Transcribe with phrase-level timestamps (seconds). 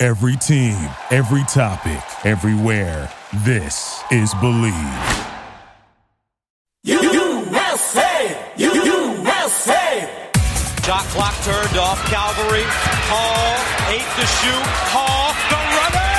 [0.00, 0.78] Every team,
[1.10, 3.10] every topic, everywhere.
[3.42, 4.72] This is Believe.
[6.84, 8.30] USA!
[8.54, 10.30] USA!
[10.86, 11.98] Shot clock turned off.
[12.06, 12.62] Calvary.
[13.10, 13.58] Hall.
[13.90, 14.66] Eight to shoot.
[14.94, 15.34] Hall.
[15.50, 16.14] The runner.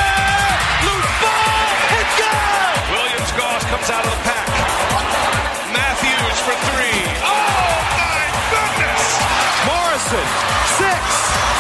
[0.84, 1.64] Loose ball.
[1.96, 2.84] And goal.
[2.92, 4.48] Williams Goss comes out of the pack.
[5.72, 7.00] Matthews for three.
[7.24, 9.08] Oh, my goodness.
[9.72, 10.28] Morrison.
[10.76, 11.59] Six.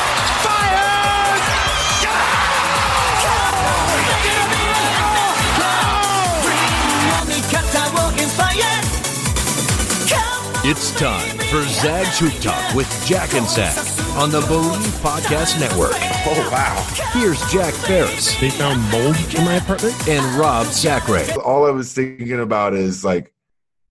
[10.71, 13.75] It's time for Zag's Hoop Talk with Jack and Zag
[14.15, 15.95] on the Believe Podcast Network.
[16.27, 16.85] Oh, wow.
[17.11, 19.95] Here's Jack Ferris They found mold in my apartment.
[20.07, 21.25] and Rob Sacre.
[21.41, 23.33] All I was thinking about is like,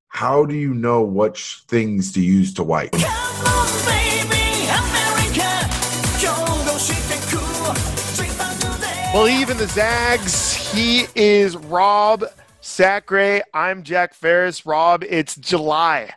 [0.06, 2.93] how do you know which things to use to wipe?
[9.11, 10.55] Believe in the Zags.
[10.55, 12.25] He is Rob
[12.61, 13.43] Sacre.
[13.53, 14.65] I'm Jack Ferris.
[14.65, 16.15] Rob, it's July.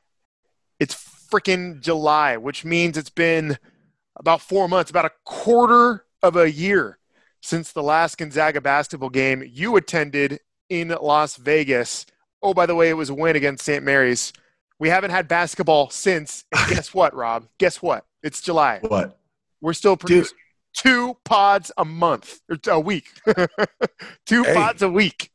[0.82, 0.96] It's
[1.32, 3.60] freaking July, which means it's been
[4.16, 6.98] about four months, about a quarter of a year
[7.40, 12.08] since the last Gonzaga basketball game you attended in Las Vegas.
[12.42, 13.84] Oh, by the way, it was a win against St.
[13.84, 14.34] Mary's.
[14.80, 16.46] We haven't had basketball since.
[16.52, 17.46] And guess what, Rob?
[17.60, 18.04] Guess what?
[18.24, 18.80] It's July.
[18.82, 19.20] What?
[19.62, 20.40] We're still producing
[20.74, 23.12] two pods a month or a week.
[24.26, 24.56] two Hey.
[24.56, 25.30] pods a week.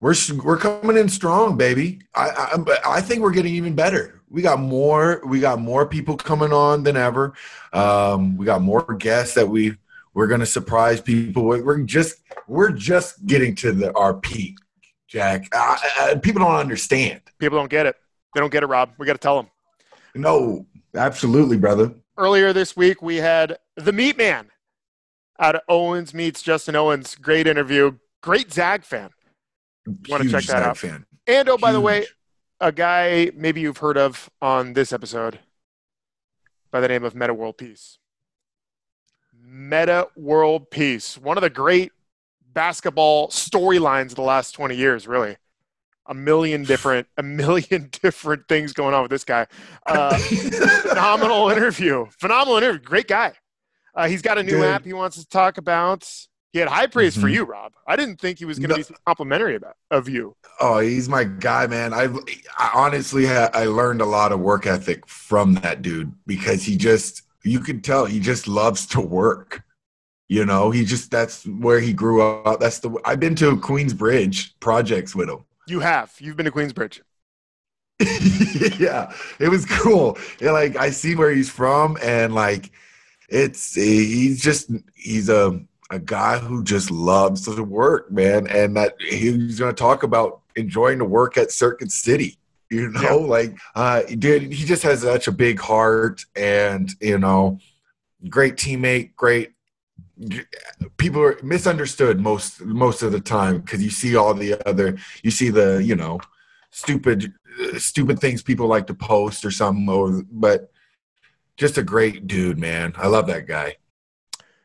[0.00, 2.02] We're we're coming in strong, baby.
[2.14, 4.21] I, I I think we're getting even better.
[4.32, 5.20] We got more.
[5.26, 7.34] We got more people coming on than ever.
[7.72, 9.76] Um, we got more guests that we
[10.14, 11.44] we're gonna surprise people.
[11.44, 11.62] with.
[11.62, 14.56] We're just we're just getting to the our peak,
[15.06, 15.48] Jack.
[15.52, 17.20] I, I, people don't understand.
[17.38, 17.96] People don't get it.
[18.34, 18.92] They don't get it, Rob.
[18.98, 19.50] We got to tell them.
[20.14, 21.92] No, absolutely, brother.
[22.16, 24.50] Earlier this week, we had the Meat Man
[25.38, 27.14] out of Owens meets Justin Owens.
[27.16, 27.98] Great interview.
[28.22, 29.10] Great Zag fan.
[30.08, 30.78] Wanna check that Zag out.
[30.78, 31.04] Fan.
[31.26, 32.16] And oh, by the way, Huge.
[32.62, 35.40] A guy maybe you've heard of on this episode
[36.70, 37.98] by the name of Metta World Peace.
[39.34, 41.90] Metta World Peace, one of the great
[42.52, 45.38] basketball storylines of the last 20 years, really.
[46.06, 49.48] A million different, a million different things going on with this guy.
[49.84, 50.16] Uh,
[50.82, 52.06] phenomenal interview.
[52.20, 52.80] Phenomenal interview.
[52.80, 53.32] Great guy.
[53.92, 54.66] Uh, he's got a new Dude.
[54.66, 56.08] app he wants to talk about.
[56.52, 57.32] He had high praise for Mhm.
[57.34, 57.72] you, Rob.
[57.86, 58.82] I didn't think he was going to No.
[58.82, 60.36] be complimentary about of you.
[60.60, 61.94] Oh, he's my guy, man.
[61.94, 62.08] I,
[62.58, 66.76] I honestly, ha- I learned a lot of work ethic from that dude because he
[66.76, 69.62] just, you could tell he just loves to work.
[70.28, 72.60] You know, he just, that's where he grew up.
[72.60, 75.44] That's the, I've been to Queensbridge projects with him.
[75.66, 76.12] You have.
[76.18, 77.00] You've been to Queensbridge.
[78.80, 80.18] yeah, it was cool.
[80.40, 82.72] Yeah, like I see where he's from, and like
[83.28, 85.60] it's he's just he's a
[85.92, 90.40] a guy who just loves to work, man, and that he's going to talk about
[90.56, 92.38] enjoying the work at Circuit City.
[92.70, 93.12] You know, Yeah.
[93.36, 97.58] like uh, dude, he just has such a big heart, and you know,
[98.28, 99.52] great teammate, great.
[100.96, 105.30] People are misunderstood most most of the time because you see all the other, you
[105.30, 106.20] see the you know,
[106.70, 107.34] stupid
[107.76, 110.70] stupid things people like to post or something or but
[111.58, 113.76] just a great dude man i love that guy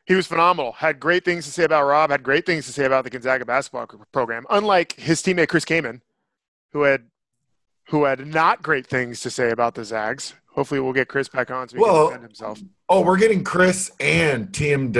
[0.08, 0.72] He was phenomenal.
[0.72, 2.10] Had great things to say about Rob.
[2.10, 4.46] Had great things to say about the Gonzaga basketball program.
[4.48, 6.00] Unlike his teammate Chris Kaman,
[6.72, 7.02] who had
[7.90, 10.34] who had not great things to say about the Zags.
[10.46, 12.60] Hopefully, we'll get Chris back on so he Well- can defend himself.
[12.88, 14.90] oh we're getting chris and tim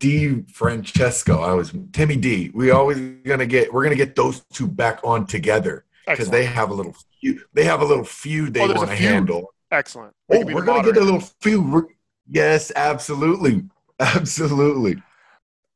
[0.00, 5.00] DiFrancesco i was timmy d we always gonna get we're gonna get those two back
[5.04, 8.70] on together because they have a little feud they have a little feud they Oh,
[8.70, 10.14] a want to handle Excellent.
[10.32, 11.84] Oh, we're gonna get a little feud
[12.28, 13.64] yes absolutely
[14.00, 15.02] absolutely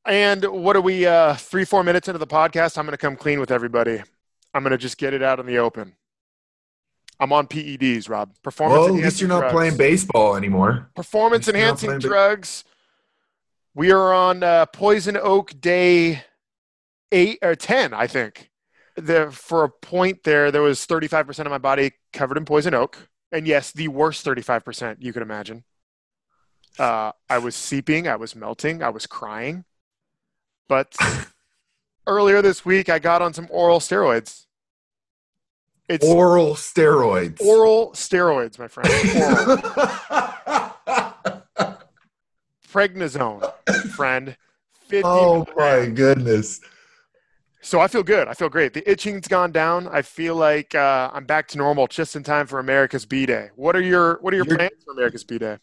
[0.06, 1.06] And what are we?
[1.06, 4.02] Uh, three, four minutes into the podcast, I'm going to come clean with everybody.
[4.52, 5.94] I'm going to just get it out in the open.
[7.20, 8.34] I'm on PEDs, Rob.
[8.42, 9.52] Performance well at least you're not drugs.
[9.52, 12.64] playing baseball anymore Performance enhancing drugs.
[13.74, 16.22] We are on uh, Poison Oak Day
[17.12, 18.50] eight or ten, I think.
[18.96, 23.08] There for a point there, there was 35% of my body covered in poison oak,
[23.32, 25.64] and yes, the worst 35% you could imagine.
[26.78, 29.64] Uh, I was seeping, I was melting, I was crying.
[30.68, 30.94] But
[32.06, 34.46] earlier this week, I got on some oral steroids.
[35.88, 37.40] It's Oral steroids.
[37.42, 38.88] oral steroids, my friend.
[39.14, 39.58] Oral.
[42.72, 43.52] Prednisone,
[43.90, 44.36] friend.
[44.88, 46.60] 50 oh my goodness.
[47.62, 48.28] So I feel good.
[48.28, 48.74] I feel great.
[48.74, 49.88] The itching's gone down.
[49.88, 53.50] I feel like uh, I'm back to normal just in time for America's B Day.
[53.56, 55.58] What are your What are your You're- plans for America's B Day?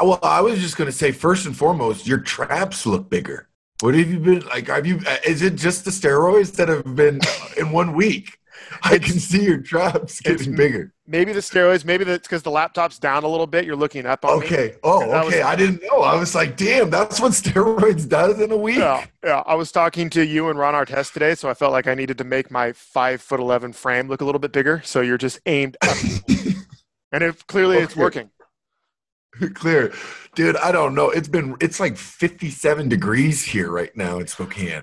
[0.00, 3.48] I, well, I was just gonna say first and foremost, your traps look bigger.
[3.80, 4.68] What have you been like?
[4.68, 5.00] Have you?
[5.06, 7.20] uh, Is it just the steroids that have been
[7.56, 8.38] in one week?
[8.82, 10.92] I can see your traps getting bigger.
[11.06, 11.84] Maybe the steroids.
[11.84, 13.64] Maybe that's because the laptop's down a little bit.
[13.64, 14.46] You're looking up on me.
[14.46, 14.74] Okay.
[14.82, 15.42] Oh, That was- okay.
[15.42, 16.00] I didn't know.
[16.00, 18.78] I was like, damn, that's what steroids does in a week.
[18.78, 19.42] Yeah, yeah.
[19.46, 22.18] I was talking to you and Ron Artest today, so I felt like I needed
[22.18, 24.82] to make my five foot eleven frame look a little bit bigger.
[24.84, 25.96] So you're just aimed up,
[27.12, 28.30] and it clearly it's working.
[29.54, 29.92] Clear,
[30.34, 30.56] dude.
[30.56, 31.10] I don't know.
[31.10, 34.82] It's been it's like 57 degrees here right now in Spokane.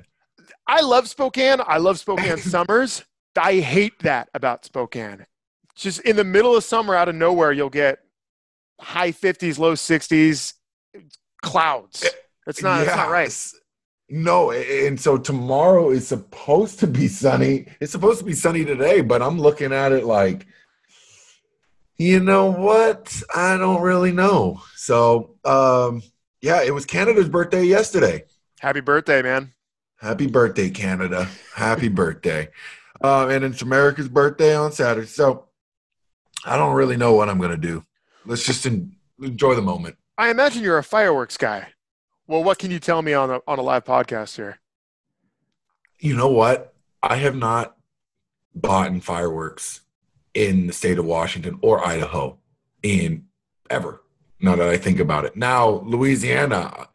[0.67, 1.59] I love Spokane.
[1.65, 3.03] I love Spokane summers.
[3.38, 5.25] I hate that about Spokane.
[5.75, 8.00] Just in the middle of summer, out of nowhere, you'll get
[8.79, 10.53] high 50s, low 60s,
[11.41, 12.03] clouds.
[12.03, 12.09] Eh,
[12.45, 13.35] that's not, that's not right.
[14.09, 17.65] No, and so tomorrow is supposed to be sunny.
[17.79, 20.45] It's supposed to be sunny today, but I'm looking at it like,
[21.98, 23.22] you know what?
[23.36, 24.62] I don't really know.
[24.75, 26.01] So, um,
[26.42, 28.25] yeah, it was Canada's birthday yesterday.
[28.60, 29.54] Happy birthday, man.
[29.98, 31.30] Happy birthday, Canada.
[31.56, 32.50] Happy birthday.
[33.01, 35.07] Um, and it's America's birthday on Saturday.
[35.07, 35.45] So
[36.45, 37.86] I don't really know what I'm going to do.
[38.25, 39.98] Let's just en- enjoy the moment.
[40.18, 41.69] I imagine you're a fireworks guy.
[42.28, 44.60] Well, what can you tell me on a, on a live podcast here?
[46.00, 46.74] You know what?
[47.01, 47.75] I have not
[48.56, 49.81] bought in fireworks
[50.33, 52.38] in the state of Washington or Idaho
[52.81, 53.25] in
[53.69, 54.01] ever.
[54.39, 55.35] Now that I think about it.
[55.35, 56.89] Now, Louisiana,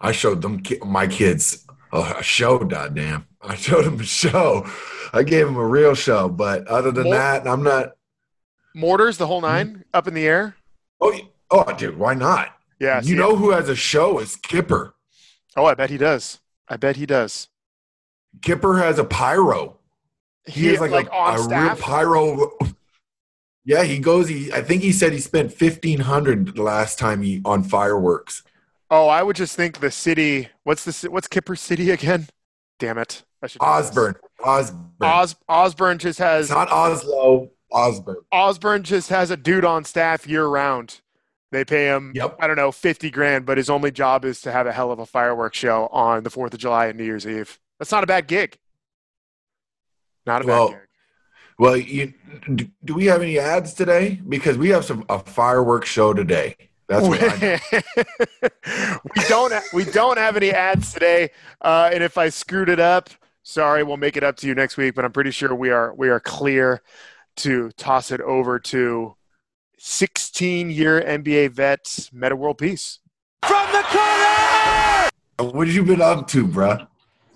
[0.00, 3.26] I showed them my kids a show, goddamn.
[3.40, 4.66] I showed them a show.
[5.12, 6.28] I gave them a real show.
[6.28, 7.92] But other than Well- that, I'm not.
[8.74, 9.46] Mortars, the whole hmm?
[9.46, 10.56] 9 up in the air?
[11.00, 11.12] Oh,
[11.50, 12.56] oh, dude, why not?
[12.80, 13.00] Yeah.
[13.02, 14.94] you know who has a show is Kipper.
[15.56, 16.40] Oh, I bet he does.
[16.68, 17.48] I bet he does.
[18.40, 19.78] Kipper has a pyro.
[20.46, 22.50] He, has like, a, on a real pyro.
[23.64, 24.28] Yeah, he goes.
[24.28, 28.42] He, I think he said he spent fifteen hundred the last time he on fireworks.
[28.90, 30.48] Oh, I would just think the city.
[30.64, 32.26] What's the what's Kipper City again?
[32.80, 33.22] Damn it!
[33.40, 33.62] I should.
[33.62, 34.90] Osborne, Osborne.
[35.00, 37.50] Os, Osborne just has it's not Oslo.
[37.70, 38.16] Osborne.
[38.32, 41.00] Osborne just has a dude on staff year round.
[41.52, 42.38] They pay him, Yep.
[42.40, 44.98] I don't know, fifty grand, but his only job is to have a hell of
[44.98, 47.60] a fireworks show on the Fourth of July and New Year's Eve.
[47.78, 48.58] That's not a bad gig.
[50.26, 50.88] Not a Well, bad gig.
[51.58, 52.12] Well, you,
[52.54, 54.20] do, do we have any ads today?
[54.28, 56.56] Because we have some a fireworks show today.
[56.88, 58.98] That's what I know.
[59.16, 61.30] we don't ha- we don't have any ads today,
[61.60, 63.10] uh, and if I screwed it up,
[63.42, 63.82] sorry.
[63.82, 64.94] We'll make it up to you next week.
[64.94, 66.82] But I'm pretty sure we are we are clear
[67.36, 69.14] to toss it over to
[69.78, 72.98] 16 year NBA vet Metta World Peace.
[73.46, 75.52] From the corner!
[75.52, 76.86] What have you been up to, bruh?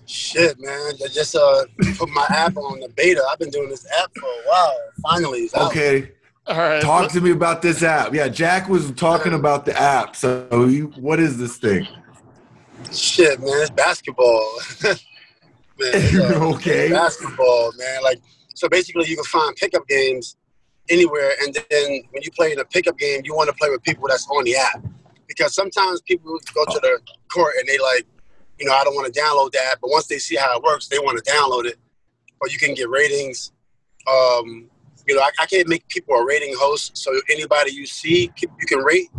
[0.07, 0.93] Shit, man.
[1.03, 1.65] I just uh,
[1.97, 3.21] put my app on the beta.
[3.29, 4.79] I've been doing this app for a while.
[5.01, 5.69] Finally, it's out.
[5.69, 6.11] Okay,
[6.47, 8.13] All right, talk to me about this app.
[8.13, 10.15] Yeah, Jack was talking about the app.
[10.15, 11.85] So, you, what is this thing?
[12.93, 13.49] Shit, man.
[13.61, 14.59] It's basketball.
[14.83, 14.95] man,
[15.77, 16.89] it's, uh, Okay.
[16.89, 18.01] Basketball, man.
[18.01, 18.21] Like,
[18.55, 20.37] so basically, you can find pickup games
[20.89, 23.83] anywhere, and then when you play in a pickup game, you want to play with
[23.83, 24.81] people that's on the app
[25.27, 28.05] because sometimes people go to the court and they like,
[28.59, 30.87] you know, I don't want to download that, but once they see how it works,
[30.87, 31.77] they want to download it.
[32.41, 33.51] Or you can get ratings.
[34.07, 34.69] Um,
[35.07, 38.65] you know, I, I can't make people a rating host, so anybody you see, you
[38.67, 39.09] can rate.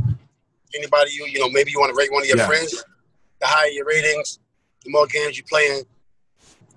[0.75, 2.47] Anybody you, you know, maybe you want to rate one of your Yeah.
[2.47, 2.85] friends.
[3.40, 4.38] The higher your ratings,
[4.85, 5.85] the more games you playing,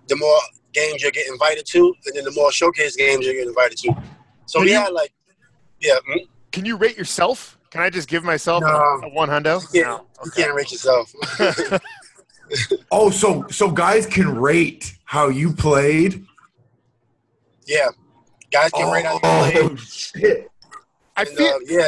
[0.07, 0.37] the more
[0.73, 3.93] games you get invited to, and then the more showcase games you get invited to.
[4.45, 5.11] So Can we you- like,
[5.79, 7.57] yeah, mm, Can you rate yourself?
[7.71, 8.67] Can I just give myself No.
[8.69, 9.61] a, a one hundo?
[9.73, 9.97] you No.
[9.97, 11.11] can't, you can't rate yourself.
[12.91, 16.25] Oh, so so guys can rate how you played.
[17.65, 17.87] yeah,
[18.51, 19.53] guys can rate how you play.
[19.57, 20.49] Oh shit!
[21.15, 21.47] I And, feel.
[21.47, 21.87] uh, yeah.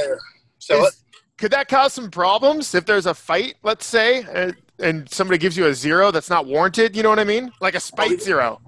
[0.59, 1.03] So Is-
[1.37, 5.57] could that cause some problems if there's a fight, let's say, and, and somebody gives
[5.57, 6.95] you a zero that's not warranted?
[6.95, 7.51] You know what I mean?
[7.59, 8.61] Like a spite zero.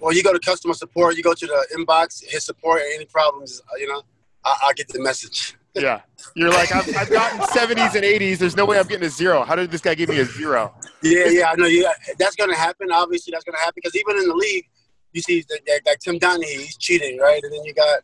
[0.00, 3.60] Well, you go to customer support, you go to the inbox, hit support, any problems,
[3.70, 4.02] uh, you know,
[4.44, 5.56] I, I'll get the message.
[5.76, 6.00] Yeah.
[6.34, 8.38] You're like, I've, I've gotten 70s and 80s.
[8.38, 9.42] There's no way I'm getting a zero.
[9.44, 10.74] How did this guy give me a zero?
[11.02, 11.66] Yeah, yeah, I know.
[11.66, 12.90] Yeah, that's going to happen.
[12.90, 14.64] Obviously, that's going to happen because even in the league,
[15.12, 17.42] you see that, that, like Tim Donaghy, he's cheating, right?
[17.42, 18.00] And then you got,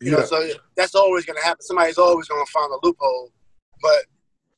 [0.00, 1.62] you know, so that's always going to happen.
[1.62, 3.32] Somebody's always going to find a loophole.
[3.80, 4.04] But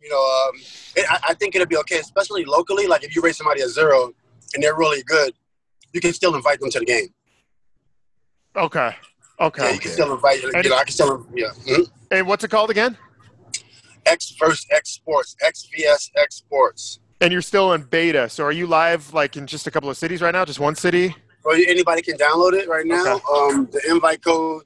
[0.00, 0.61] You know, um,
[0.97, 2.87] it, I, I think it'll be okay, especially locally.
[2.87, 4.12] Like if you rate somebody a zero
[4.55, 5.35] and they're really good,
[5.93, 7.09] you can still invite them to the game.
[8.57, 8.95] Okay.
[9.40, 9.62] Okay.
[9.64, 10.43] Yeah, you can still invite.
[10.43, 11.26] You know, I can still.
[11.35, 11.50] Yeah.
[11.67, 11.87] Mhm.
[12.11, 12.97] And what's it called again?
[14.07, 15.37] X versus X Sports.
[15.43, 17.00] XVS X Sports.
[17.21, 18.29] And you're still in beta.
[18.29, 20.45] So are you live like in just a couple of cities right now?
[20.45, 21.15] Just one city?
[21.45, 23.17] Or anybody can download it right now.
[23.17, 23.25] Okay.
[23.35, 24.62] Um, the invite code,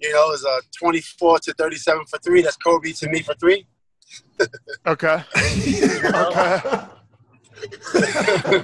[0.00, 2.42] you know, is uh, 24 to 37 for three.
[2.42, 3.66] That's Kobe to me for three.
[4.86, 5.20] Okay.
[6.14, 6.80] okay.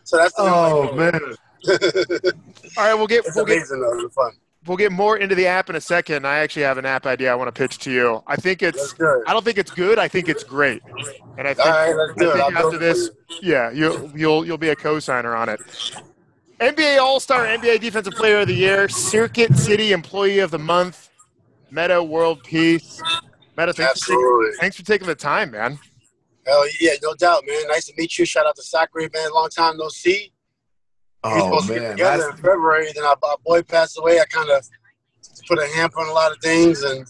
[0.08, 1.20] So that's the Oh man.
[2.78, 4.06] All right, we'll get It's we'll get amazing though.
[4.06, 4.32] It's fun.
[4.68, 6.28] We'll get more into the app in a second.
[6.28, 8.22] I actually have an app idea I want to pitch to you.
[8.28, 9.24] I think it's good.
[9.26, 9.98] I don't think it's good.
[9.98, 10.82] I think it's great.
[11.38, 13.10] And I think, right, I think after build it for this,
[13.42, 15.62] yeah, you'll you'll you'll be a co-signer on it.
[16.60, 21.10] NBA All-Star, NBA Defensive Player of the Year, Circuit City Employee of the Month,
[21.70, 23.00] Metta World Peace.
[23.56, 25.78] Metta, thanks for, taking, thanks for taking the time, man.
[26.48, 27.68] Hell yeah, no doubt, man.
[27.68, 28.26] Nice to meet you.
[28.26, 29.32] Shout out to Sacre, man.
[29.34, 30.32] Long time no see.
[31.36, 31.92] We were Oh supposed to get man.
[31.92, 32.88] together That's- in February.
[32.96, 34.20] Then our, our boy passed away.
[34.20, 34.68] I kind of
[35.48, 37.06] put a hamper on a lot of things, and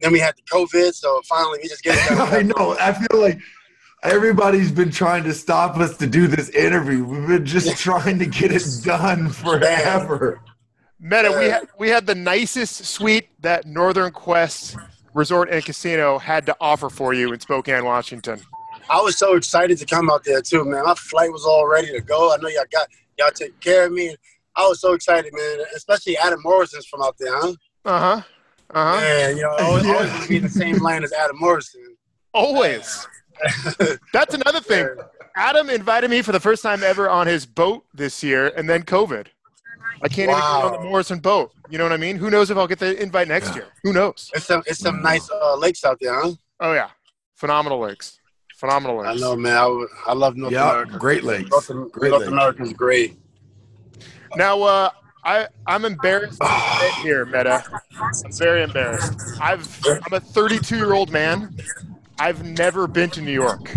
[0.00, 0.94] then we had the COVID.
[0.94, 1.96] So finally, we just get.
[2.12, 2.76] I know.
[2.80, 3.38] I feel like
[4.02, 7.04] everybody's been trying to stop us to do this interview.
[7.04, 10.40] We've been just trying to get it done forever.
[11.00, 11.52] Metta, we Yeah.
[11.52, 14.76] had we had the nicest suite that Northern Quest
[15.14, 18.40] Resort and Casino had to offer for you in Spokane, Washington.
[18.90, 20.84] I was so excited to come out there too, man.
[20.84, 22.32] My flight was all ready to go.
[22.32, 22.88] I know y'all got
[23.22, 24.14] y'all take care of me.
[24.56, 25.58] I was so excited, man.
[25.74, 27.52] Especially Adam Morrison's from out there, huh?
[27.84, 28.22] Uh huh.
[28.74, 29.00] Uh huh.
[29.00, 29.92] Man, you know, I always, Yeah.
[29.94, 31.96] always want to be in the same lane as Adam Morrison.
[32.34, 33.06] Always.
[34.12, 34.88] That's another thing.
[35.36, 38.82] Adam invited me for the first time ever on his boat this year, and then
[38.82, 39.26] COVID.
[40.02, 40.56] I can't even Wow.
[40.56, 41.52] get on the Morrison boat.
[41.68, 42.16] You know what I mean?
[42.16, 43.68] Who knows if I'll get the invite next year?
[43.84, 44.30] Who knows?
[44.34, 46.32] It's some it's some nice uh, lakes out there, huh?
[46.60, 46.90] Oh yeah,
[47.36, 48.18] phenomenal lakes.
[48.62, 49.20] Phenomenal I lakes.
[49.20, 49.56] know, man.
[49.56, 50.96] I, I love North Yeah, America.
[50.96, 51.50] Great Lakes.
[51.50, 52.32] North, Great North Lakes.
[52.32, 53.18] America's great.
[54.36, 54.88] Now, uh,
[55.24, 57.64] I I'm embarrassed to admit here, Metta.
[58.00, 59.36] I'm very embarrassed.
[59.40, 61.56] I've I'm a 32 year old man.
[62.20, 63.68] I've never been to New York.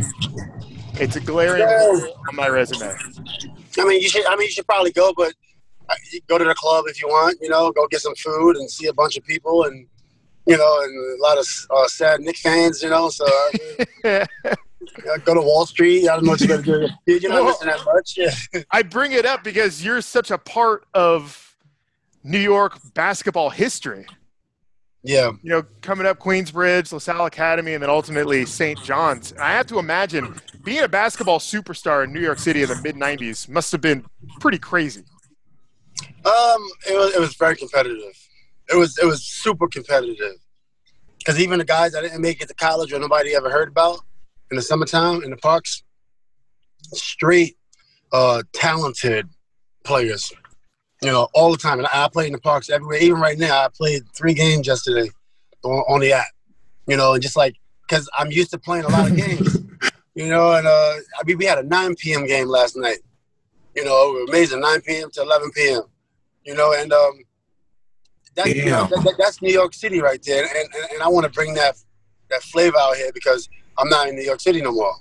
[1.00, 2.96] It's a glaring hole on my resume.
[3.80, 4.24] I mean, you should.
[4.28, 5.34] I mean, you should probably go, but
[5.90, 5.96] uh,
[6.30, 7.40] go to the club if you want.
[7.42, 9.88] You know, go get some food and see a bunch of people, and
[10.46, 12.84] you know, and a lot of uh, sad Nick fans.
[12.84, 14.26] You know, so I mean, yeah,
[15.24, 16.08] go to Wall Street.
[16.08, 17.18] I don't know what you're gonna do.
[17.20, 18.18] You're not missing that much.
[18.18, 18.64] Yeah.
[18.72, 21.56] I bring it up because you're such a part of
[22.24, 24.06] New York basketball history.
[25.04, 25.34] Yeah.
[25.44, 28.82] You know, coming up Queensbridge, LaSalle Academy, and then ultimately St.
[28.84, 29.32] John's.
[29.32, 32.82] And I have to imagine being a basketball superstar in New York City in the
[32.82, 34.04] mid 90s must have been
[34.40, 35.04] pretty crazy.
[36.26, 38.18] Um, it was it was very competitive.
[38.68, 40.38] It was it was super competitive.
[41.20, 44.00] Because even the guys that didn't make it to college or nobody ever heard about
[44.52, 45.84] in the summertime in the parks,
[46.94, 47.58] straight
[48.12, 49.28] uh, talented
[49.84, 50.32] players.
[51.02, 51.80] You know, all the time.
[51.80, 52.98] And I play in the parks everywhere.
[53.00, 55.10] Even right now, I played three games yesterday
[55.64, 56.28] on, on the app.
[56.88, 57.56] You know, and just like
[57.88, 59.58] because I'm used to playing a lot of games.
[60.16, 62.26] You know, and uh, I mean, we had a 9 p.m.
[62.26, 63.00] game last night.
[63.76, 65.12] You know, it was amazing, 9 p.m.
[65.12, 65.82] to 11 p.m
[66.46, 67.14] you know, and um,
[68.36, 71.08] that's you know, that, that- that's New York City right there, and, and, and I
[71.08, 71.76] want to bring that
[72.30, 74.96] that flavor out here because I'm not in New York City no more.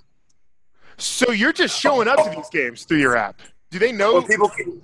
[0.96, 3.40] So you're just showing up to these games through your app.
[3.70, 4.14] Do they know?
[4.14, 4.80] Well, people can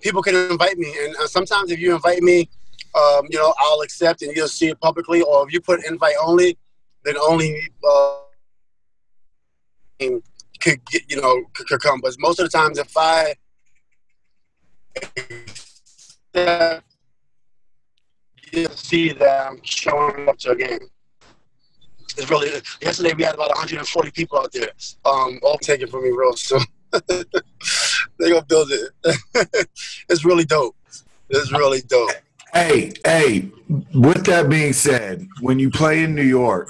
[0.00, 2.48] people can invite me, and uh, sometimes if you invite me,
[2.94, 5.22] um, you know, I'll accept, and you'll see it publicly.
[5.22, 6.56] Or if you put invite only,
[7.04, 8.16] then only uh,
[10.60, 12.00] could get, you know could, could come.
[12.00, 13.34] But most of the times, if I
[18.52, 20.78] you'll see that I'm showing up to a game.
[22.16, 22.50] It's really
[22.80, 24.70] yesterday we had about 140 people out there.
[25.04, 26.60] Um, all taken from me real soon.
[27.08, 28.90] they gonna build it.
[30.08, 30.76] it's really dope.
[31.28, 32.10] It's really dope.
[32.52, 33.48] Hey, hey,
[33.94, 36.68] with that being said, when you play in New York,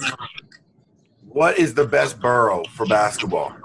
[1.27, 3.55] what is the best borough for basketball?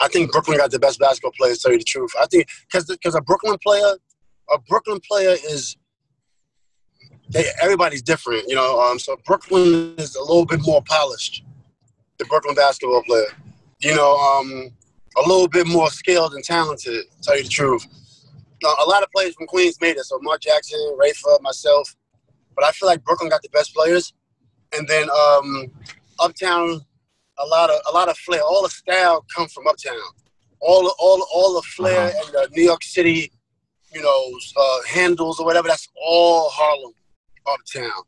[0.00, 1.58] I think Brooklyn got the best basketball players.
[1.58, 3.94] To tell you the truth, I think because because a Brooklyn player,
[4.50, 5.76] a Brooklyn player is
[7.30, 8.80] they everybody's different, you know.
[8.80, 11.44] Um, so Brooklyn is a little bit more polished.
[12.18, 13.26] The Brooklyn basketball player,
[13.80, 14.70] you know, um,
[15.16, 17.04] a little bit more skilled and talented.
[17.04, 17.86] To tell you the truth,
[18.62, 20.04] Now, a lot of players from Queens made it.
[20.04, 21.94] So Mark Jackson, Rafer, myself,
[22.54, 24.12] but I feel like Brooklyn got the best players,
[24.76, 25.66] and then um,
[26.20, 26.80] Uptown
[27.38, 28.40] a lot of a lot of flair.
[28.42, 29.94] All the style come from uptown.
[30.60, 33.30] All the, all all the flair and the New York City,
[33.92, 35.68] you know, uh, handles or whatever.
[35.68, 36.92] That's all Harlem,
[37.46, 38.02] uptown.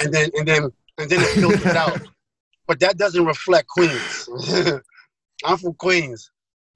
[0.00, 2.00] And then and then and then it filters out.
[2.66, 4.28] but that doesn't reflect Queens.
[5.44, 6.30] I'm from Queens,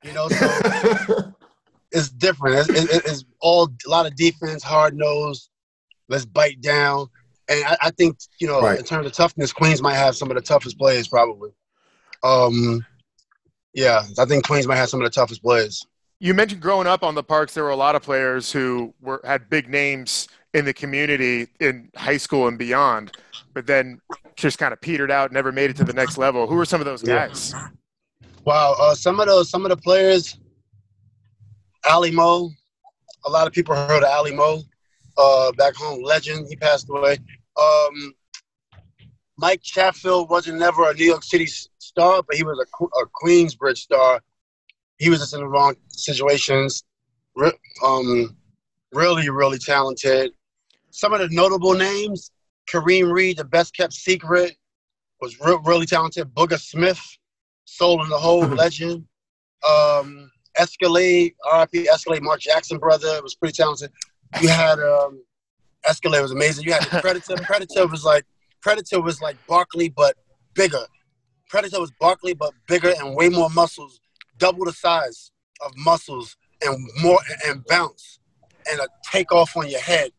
[0.05, 1.33] you know, so
[1.93, 2.69] it's different.
[2.71, 5.49] It's, it's, all a lot of defense, hard nose.
[6.09, 7.09] Let's bite down,
[7.49, 8.79] and I, I think you know, right.
[8.79, 11.51] in terms of toughness, Queens might have some of the toughest players probably.
[12.23, 12.85] Um,
[13.73, 15.87] yeah, I think Queens might have some of the toughest players.
[16.19, 19.23] You mentioned growing up on the parks, there were a lot of players who were
[19.25, 23.13] had big names in the community in high school and beyond,
[23.55, 24.01] but then
[24.37, 26.47] just kind of petered out, never made it to the next level.
[26.47, 27.53] Who were some of those guys?
[27.53, 27.69] Yeah.
[28.45, 30.39] Wow, uh, some of those, some of the players,
[31.89, 32.51] Ali Mo.
[33.27, 34.63] A lot of people heard of Ali Mo.
[35.19, 36.47] Uh, back home, legend.
[36.49, 37.19] He passed away.
[37.61, 38.15] Um,
[39.37, 43.79] Mike Chatfield wasn't never a New York City star, but he was a, a Queensbridge
[43.79, 44.21] star.
[44.99, 46.85] He was just in the wrong situations.
[47.85, 48.37] Um,
[48.93, 50.33] really, really talented.
[50.91, 52.31] Some of the notable names:
[52.71, 54.57] Kareem Reed, the best kept secret,
[55.21, 56.33] was re- really talented.
[56.35, 57.01] Booger Smith,
[57.65, 59.05] Soul in the Hole, legend.
[59.69, 63.91] Um, Escalade, RIP Escalade, Mark Jackson brother, was pretty talented.
[64.41, 65.23] You had um,
[65.87, 66.65] Escalade was amazing.
[66.65, 67.37] You had Predator.
[67.43, 68.25] Predator was like
[68.61, 70.17] Predator was like Barkley but
[70.55, 70.85] bigger.
[71.49, 74.01] Predator was Barkley but bigger and way more muscles,
[74.39, 75.33] double the size
[75.65, 78.19] of muscles and more and bounce
[78.71, 80.13] and a takeoff on your head.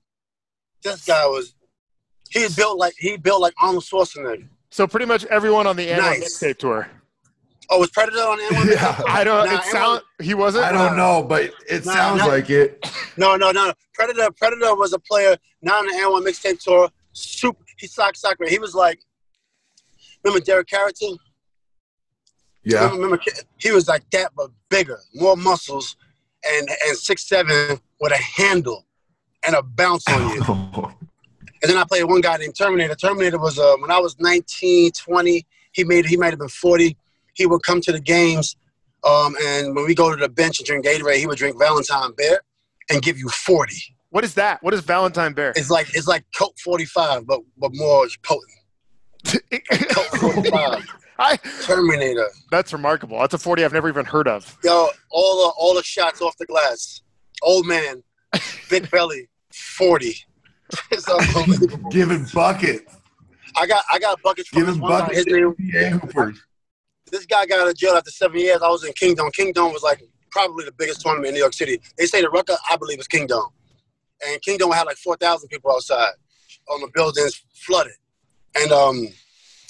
[0.83, 1.53] This guy was
[2.29, 4.47] he built like he built like Arnold Schwarzenegger.
[4.69, 6.89] So pretty much everyone on the AND1 mixtape tour.
[7.69, 8.71] Oh, was Predator on AND1?
[8.71, 9.01] yeah.
[9.07, 9.45] I don't.
[9.45, 10.65] Nah, it sound he wasn't.
[10.65, 12.85] I don't know, but it nah, sounds nah, like it.
[13.17, 13.73] No, no, no.
[13.93, 14.31] Predator.
[14.31, 16.89] Predator was a player not on the AND1 mixtape tour.
[17.13, 17.63] Super.
[17.77, 18.47] He socked soccer.
[18.47, 19.00] He was like.
[20.23, 21.17] Remember Derek Carrington?
[22.63, 22.83] Yeah.
[22.83, 23.23] Remember, remember,
[23.57, 25.95] he was like that, but bigger, more muscles,
[26.47, 28.85] and and six seven with a handle
[29.45, 30.43] and a bounce on you.
[31.62, 32.95] and then I played one guy named Terminator.
[32.95, 35.45] Terminator was uh, when I was 19, 20.
[35.74, 36.98] He made he might have been 40
[37.33, 38.55] he would come to the games,
[39.03, 42.12] um, and when we go to the bench and drink Gatorade, he would drink Valentine
[42.13, 42.41] Bear
[42.89, 43.75] and give you 40.
[44.09, 44.61] What is that?
[44.61, 45.53] What is Valentine Bear?
[45.55, 48.51] It's like it's like Colt 45, but but more potent.
[49.92, 50.87] Colt 45.
[51.20, 52.27] I, Terminator.
[52.50, 53.20] That's remarkable.
[53.20, 54.57] That's a 40 I've never even heard of.
[54.63, 57.01] Yo, all the all the shots off the glass.
[57.44, 58.03] Old man,
[58.70, 60.16] big belly, 40.
[60.92, 61.90] it's unbelievable.
[61.92, 62.96] Giving buckets.
[63.55, 65.25] I got I got buckets from Giving buckets.
[65.25, 65.25] His
[67.11, 68.61] this guy got out of jail after seven years.
[68.61, 69.29] I was in Kingdom.
[69.31, 71.79] Kingdom was like probably the biggest tournament in New York City.
[71.98, 73.42] They say the record, I believe, is Kingdom.
[74.25, 76.14] And Kingdom had like 4,000 people outside
[76.70, 77.94] on the buildings flooded.
[78.55, 79.07] And um,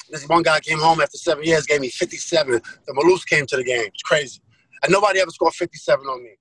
[0.10, 2.54] this one guy came home after seven years, gave me 57.
[2.86, 3.86] The Maloofs came to the game.
[3.88, 4.39] It's crazy.
[4.84, 6.32] And nobody ever scored 57 on me.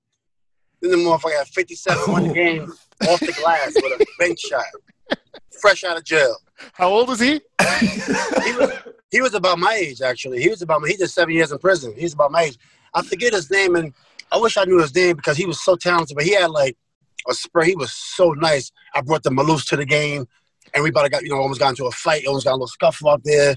[0.81, 2.33] Then the motherfucker had 57 on the oh.
[2.33, 2.73] game
[3.07, 4.63] off the glass with a bench shot,
[5.61, 6.35] fresh out of jail.
[6.73, 7.41] How old is he?
[7.79, 8.71] he was
[9.11, 10.41] he was about my age actually.
[10.41, 11.93] He was about my, he did seven years in prison.
[11.97, 12.57] He's about my age.
[12.93, 13.93] I forget his name and
[14.31, 16.15] I wish I knew his name because he was so talented.
[16.15, 16.77] But he had like
[17.29, 17.67] a spray.
[17.67, 18.71] He was so nice.
[18.95, 20.27] I brought the Maloofs to the game.
[20.73, 22.25] Everybody got you know almost got into a fight.
[22.25, 23.55] Almost got a little scuffle out there.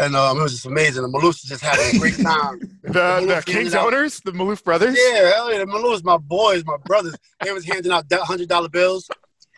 [0.00, 1.02] And um, it was just amazing.
[1.02, 2.60] The Maloofs just had a great time.
[2.82, 4.96] the, the, the Kings owners, the Maloof brothers?
[4.96, 5.58] Yeah, hell yeah.
[5.58, 7.16] The Maloofs, my boys, my brothers.
[7.42, 9.08] They was handing out $100 bills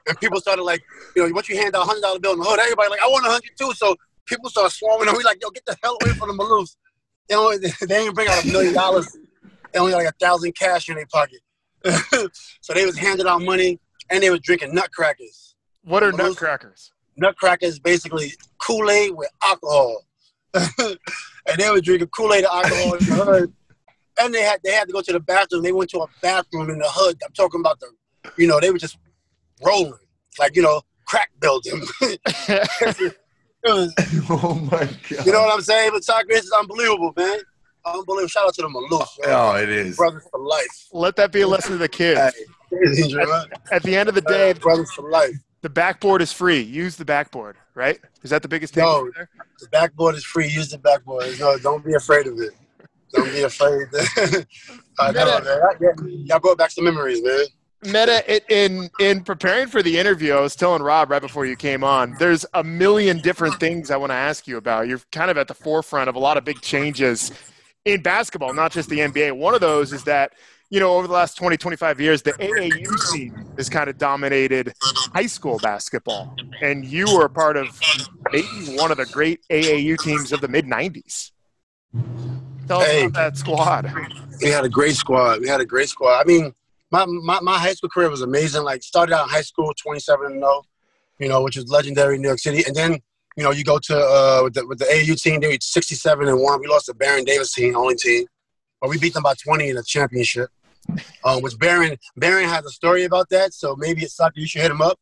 [0.06, 0.82] and people started like,
[1.14, 3.00] you know, once you hand out a hundred dollar bill in the hood, everybody like,
[3.00, 3.72] I want a hundred too.
[3.74, 6.76] So people start swarming, and we like, yo, get the hell away from the Maloofs.
[7.28, 9.16] They only they ain't bring out a million dollars.
[9.72, 11.40] They only got like a thousand cash in their pocket.
[12.60, 13.78] so they was handing out money,
[14.10, 15.54] and they was drinking nutcrackers.
[15.82, 16.92] What are nutcrackers?
[17.16, 20.02] Nutcrackers basically Kool Aid with alcohol,
[20.54, 23.52] and they were drinking Kool Aid alcohol in the hood.
[24.20, 25.62] And they had they had to go to the bathroom.
[25.62, 27.20] They went to a bathroom in the hood.
[27.24, 27.88] I'm talking about the,
[28.36, 28.98] you know, they were just
[29.64, 29.94] rolling,
[30.38, 31.80] like you know, crack building.
[33.64, 33.94] was,
[34.30, 35.26] oh my god!
[35.26, 35.90] You know what I'm saying?
[35.92, 37.38] But soccer is unbelievable, man.
[37.84, 38.28] Unbelievable.
[38.28, 39.08] Shout out to the Maloof.
[39.24, 39.96] Oh, it is.
[39.96, 40.88] Brothers for life.
[40.92, 42.20] Let that be a lesson to the kids.
[42.20, 45.34] Hey, at, at, the end of the day, uh, brothers for life.
[45.62, 46.60] The backboard is free.
[46.60, 47.98] Use the backboard, right?
[48.22, 48.84] Is that the biggest thing?
[48.84, 49.10] No,
[49.58, 50.48] the backboard is free.
[50.48, 51.38] Use the backboard.
[51.38, 52.52] No, don't be afraid of it.
[53.12, 53.88] Don't be afraid.
[54.98, 56.26] I know, man.
[56.26, 57.44] Y'all brought back some memories, man.
[57.82, 61.82] Metta, in in preparing for the interview, I was telling Rob right before you came
[61.82, 62.14] on.
[62.18, 64.86] There's a million different things I want to ask you about.
[64.86, 67.32] You're kind of at the forefront of a lot of big changes
[67.86, 69.32] in basketball, not just the NBA.
[69.32, 70.32] One of those is that
[70.70, 74.72] you know over the last 20, 25 years, the AAU scene has kind of dominated
[75.14, 77.78] high school basketball, and you were part of
[78.32, 81.32] maybe one of the great AAU teams of the mid '90s.
[82.68, 83.92] Tell hey, us about that squad.
[84.40, 85.40] We had a great squad.
[85.40, 86.20] We had a great squad.
[86.20, 86.52] I mean
[86.90, 88.64] my, my, my high school career was amazing.
[88.64, 90.62] Like started out in high school, 27 and 0,
[91.18, 92.64] you know, which was legendary in New York City.
[92.66, 92.98] And then
[93.36, 96.28] you know, you go to uh, with the with the AAU team, they were 67
[96.28, 96.60] and one.
[96.60, 98.26] We lost to Baron Davis team, only team,
[98.80, 100.50] but we beat them by 20 in the championship.
[101.24, 104.62] Um, which Baron Baron has a story about that, so maybe it's something you should
[104.62, 104.98] hit him up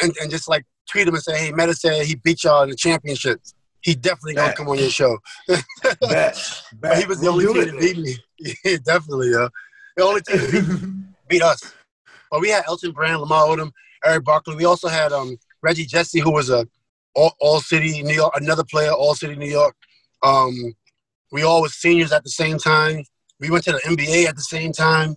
[0.00, 2.70] and, and just like tweet him and say, "Hey, Metta said he beat y'all in
[2.70, 3.40] the championship.
[3.80, 4.56] He definitely gonna Bet.
[4.56, 5.18] come on your show."
[6.00, 6.62] Bet.
[6.80, 8.16] But he was the only team to beat me.
[8.38, 9.48] Yeah, definitely, yeah.
[9.96, 11.72] The only team to beat, beat us.
[12.30, 13.70] But we had Elton Brand, Lamar Odom,
[14.04, 14.56] Erick Barkley.
[14.56, 16.66] We also had um, Reggie Jesse, who was a
[17.14, 19.76] all, all city New York, another player, all city New York.
[20.22, 20.74] Um,
[21.30, 23.04] we all was seniors at the same time.
[23.40, 25.16] We went to the NBA at the same time.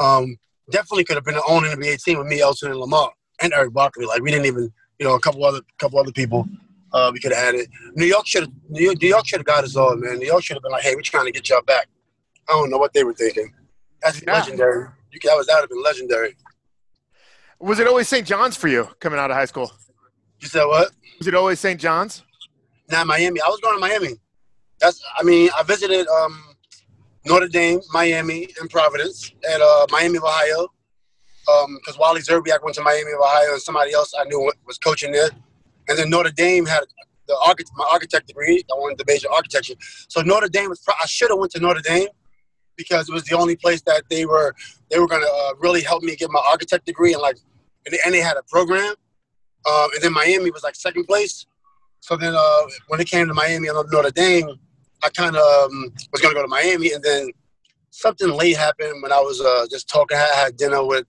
[0.00, 0.36] Um,
[0.70, 3.10] definitely could have been an own NBA team with me, Elton, and Lamar,
[3.42, 4.06] and Erick Barkley.
[4.06, 6.46] Like we didn't even, you know, a couple other couple other people.
[6.92, 7.68] Uh, we could have added.
[7.94, 10.18] New York should New York, New York should have got us all, man.
[10.18, 11.88] New York should have been like, hey, we're trying to get y'all back.
[12.48, 13.52] I don't know what they were thinking.
[14.02, 14.32] That's Yeah.
[14.34, 14.86] legendary.
[15.12, 16.36] You, that was that would have been legendary.
[17.58, 18.26] Was it always St.
[18.26, 19.72] John's for you coming out of high school?
[20.40, 20.92] You said what?
[21.18, 21.80] Was it always St.
[21.80, 22.22] John's?
[22.90, 23.40] Nah, Miami.
[23.40, 24.14] I was going to Miami.
[24.80, 25.02] That's.
[25.16, 26.45] I mean, I visited um,
[27.26, 30.68] Notre Dame, Miami, and Providence, and uh, Miami of Ohio.
[31.76, 35.12] Because Wally Szczerbiak went to Miami of Ohio, and somebody else I knew was coaching
[35.12, 35.30] there.
[35.88, 36.82] And then Notre Dame had
[37.28, 38.64] the my architect degree.
[38.70, 39.74] I wanted to major architecture.
[40.08, 40.80] So Notre Dame was.
[40.80, 42.08] Pro- I should have went to Notre Dame
[42.76, 44.54] because it was the only place that they were
[44.90, 47.36] they were going to uh, really help me get my architect degree and like
[47.84, 48.94] and they, and they had a program.
[49.68, 51.46] Um, and then Miami was like second place.
[52.00, 54.48] So then uh, when it came to Miami and Notre Dame,
[55.02, 57.30] I kind of um, was going to go to Miami, and then
[57.90, 60.16] something late happened when I was uh, just talking.
[60.16, 61.06] I had dinner with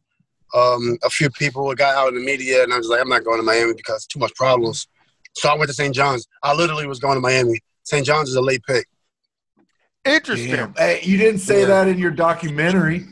[0.56, 3.10] um, a few people, a guy out in the media, and I was like, I'm
[3.10, 4.88] not going to Miami because too much problems.
[5.34, 5.94] So I went to St.
[5.94, 6.28] John's.
[6.44, 7.60] I literally was going to Miami.
[7.84, 8.06] St.
[8.06, 8.88] John's is a late pick.
[10.06, 10.52] Interesting.
[10.52, 10.74] Damn.
[10.76, 11.68] Hey, you didn't say Yeah.
[11.68, 13.06] that in your documentary.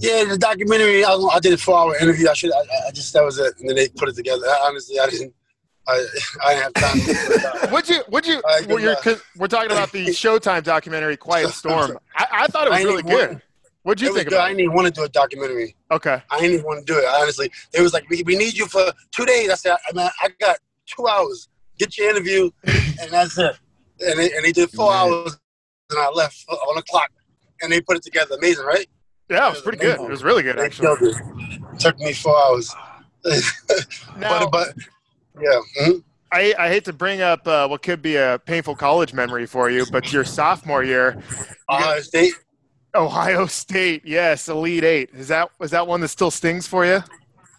[0.00, 1.04] Yeah, the documentary.
[1.04, 2.28] I, I did a four-hour interview.
[2.28, 2.52] I should.
[2.52, 4.46] I, I just that was it, and then they put it together.
[4.46, 5.34] I, honestly, I didn't.
[5.86, 6.06] I,
[6.44, 6.98] I have time.
[6.98, 7.70] To put it out.
[7.72, 8.02] Would you?
[8.08, 8.36] Would you?
[8.36, 9.02] All right, well, you're, uh, luck.
[9.04, 11.98] 'cause we're talking about the Showtime documentary, Quiet Storm.
[12.16, 13.40] I, I thought it was really good.
[13.82, 14.38] What'd you it was think good.
[14.38, 15.76] I didn't even want to do a documentary.
[15.90, 16.22] Okay.
[16.30, 17.04] I didn't even want to do it.
[17.06, 18.82] Honestly, they was like, we, we need you for
[19.14, 19.50] two days.
[19.50, 21.48] I said, I, man, I got two hours.
[21.78, 23.56] Get your interview, and that's it.
[24.00, 25.00] And they, and they did four Man.
[25.12, 25.38] hours,
[25.90, 27.10] and I left on the clock.
[27.60, 28.36] And they put it together.
[28.36, 28.86] Amazing, right?
[29.28, 30.00] Yeah, it was pretty good.
[30.00, 30.88] It was really good, They actually.
[31.10, 31.78] it.
[31.78, 32.74] Took me four hours.
[34.18, 34.74] Now, but, but
[35.40, 36.02] yeah, mhm.
[36.32, 39.70] I, I hate to bring up uh, what could be a painful college memory for
[39.70, 41.16] you, but your sophomore year,
[41.70, 42.34] Ohio State.
[42.94, 45.10] Ohio State, yes, Elite Eight.
[45.14, 47.02] Is that was that one that still stings for you?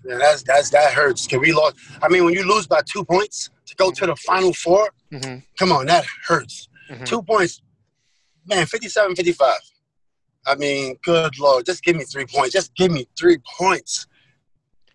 [0.06, 1.26] Yeah, that's that's that hurts.
[1.28, 1.78] Cause we lost.
[2.02, 5.38] I mean, when you lose by two points to go to the final 4 Mm-hmm.
[5.58, 6.68] come on, that hurts.
[6.92, 7.06] Mhm.
[7.06, 7.62] Two points,
[8.48, 9.54] man, 57, 55.
[10.48, 12.52] I mean, good lord, just give me three points.
[12.54, 14.06] Just give me three points.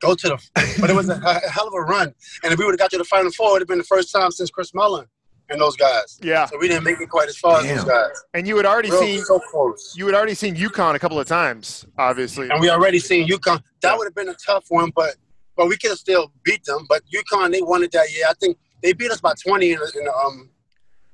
[0.01, 0.39] Go to the.
[0.81, 2.91] But it was a, a hell of a run, and if we would have got
[2.93, 5.07] to the final four, it would have been the first time since Chris Mullin
[5.51, 6.19] and those guys.
[6.23, 8.11] Yeah, So we didn't make it quite as far as those guys.
[8.35, 9.95] and you had already Real, seen so close.
[9.97, 12.49] you had already seen UConn a couple of times, obviously.
[12.51, 13.63] and we already seen UConn.
[13.83, 15.17] That would have been a tough one, but
[15.57, 16.87] but we could have still beat them.
[16.89, 18.25] But UConn, they won it that year.
[18.29, 20.51] I think they beat us by twenty in the, in the um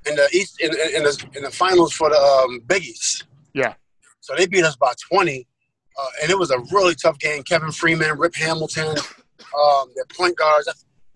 [0.06, 3.24] in the east in, in, in the in the finals for the um, Big East.
[3.54, 3.74] Yeah.
[4.20, 5.48] So they beat us by twenty,
[5.98, 7.42] uh, and it was a really tough game.
[7.42, 10.68] Kevin Freeman, Rip Hamilton, um, their point guards.
[10.68, 10.72] I,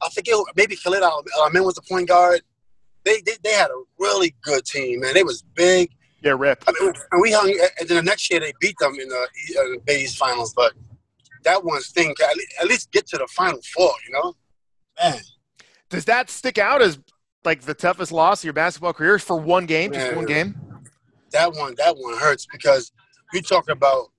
[0.07, 2.41] I forget who- maybe Khalid El-Amin was the point guard.
[3.05, 5.17] They, they they had a really good team, man.
[5.17, 5.91] It was big.
[6.23, 6.63] Yeah, Rip.
[6.69, 9.17] I mean, and we hung, and then the next year they beat them in the,
[9.17, 10.53] uh, the Big East finals.
[10.55, 10.75] But
[11.45, 14.35] that one's thing, at least, at least get to the final four, you know?
[15.03, 15.19] Man,
[15.89, 16.99] Does that stick out as
[17.43, 20.55] like the toughest loss of your basketball career for one game, just one game?
[21.33, 22.93] that one, that one hurts because
[23.33, 24.11] you talk about.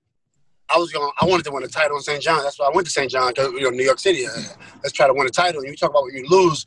[0.74, 1.12] I was going.
[1.20, 2.22] I wanted to win a title in St.
[2.22, 2.44] John.
[2.44, 3.12] That's why I went to St.
[3.12, 4.26] John you know New York City.
[4.26, 4.32] Uh,
[4.84, 5.62] Let's try to win a title.
[5.62, 6.66] And you talk about when you lose.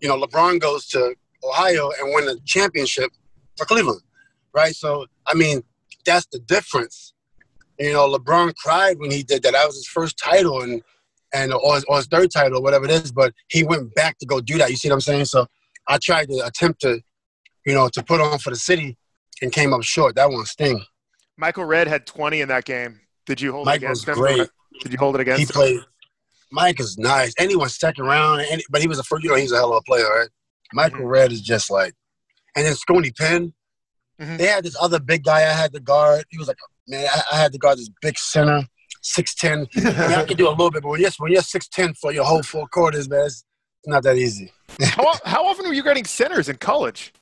[0.00, 3.10] You know, LeBron goes to Ohio and win the championship
[3.56, 4.00] for Cleveland,
[4.52, 4.74] right?
[4.74, 5.62] So I mean,
[6.04, 7.12] that's the difference.
[7.78, 9.52] You know, LeBron cried when he did that.
[9.52, 10.82] That was his first title, and
[11.32, 13.12] and or his, or his third title, whatever it is.
[13.12, 14.70] But he went back to go do that.
[14.70, 15.26] You see what I'm saying?
[15.26, 15.46] So
[15.88, 17.00] I tried to attempt to,
[17.66, 18.96] you know, to put on for the city,
[19.42, 20.16] and came up short.
[20.16, 20.82] That one sting.
[21.36, 23.00] Michael Redd had 20 in that game.
[23.26, 24.22] Did you hold Mike it was against him?
[24.22, 24.48] great.
[24.82, 25.48] Did you hold it against He him?
[25.52, 25.80] played.
[26.52, 27.32] Mike is nice.
[27.38, 29.24] Anyone second round, any, but he was a first.
[29.24, 30.28] You know, he's a hell of a player, right?
[30.72, 31.10] Michael Mhm.
[31.10, 31.94] Redd is just like,
[32.56, 33.52] and then Scoonie Penn.
[34.20, 34.38] Mhm.
[34.38, 36.24] They had this other big guy I had to guard.
[36.30, 38.62] He was like, man, I, I had to guard this big center,
[39.02, 39.66] six ten.
[39.76, 42.24] I, could do a little bit, but when you're when you're six ten for your
[42.24, 43.44] whole four quarters, man, it's,
[43.80, 44.52] it's not that easy.
[44.82, 47.12] how, how often were you getting centers in college?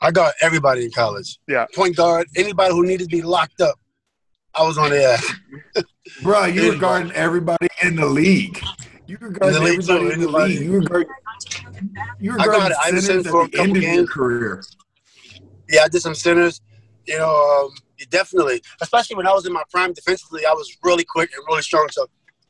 [0.00, 1.38] I got everybody in college.
[1.48, 1.66] Yeah.
[1.74, 3.76] Point guard, anybody who needed to be locked up,
[4.56, 5.34] I was on their ass.
[6.22, 8.62] Bro, you were guarding everybody in the league.
[9.06, 10.62] You were guarding everybody in the league.
[10.62, 11.08] You were guarding,
[12.18, 14.08] you were guarding Iverson for a couple games.
[14.10, 14.62] career.
[15.68, 16.60] Yeah, I did some centers.
[17.06, 17.70] You know, um,
[18.10, 18.62] definitely.
[18.80, 21.88] Especially when I was in my prime defensively, I was really quick and really strong.
[21.90, 22.06] So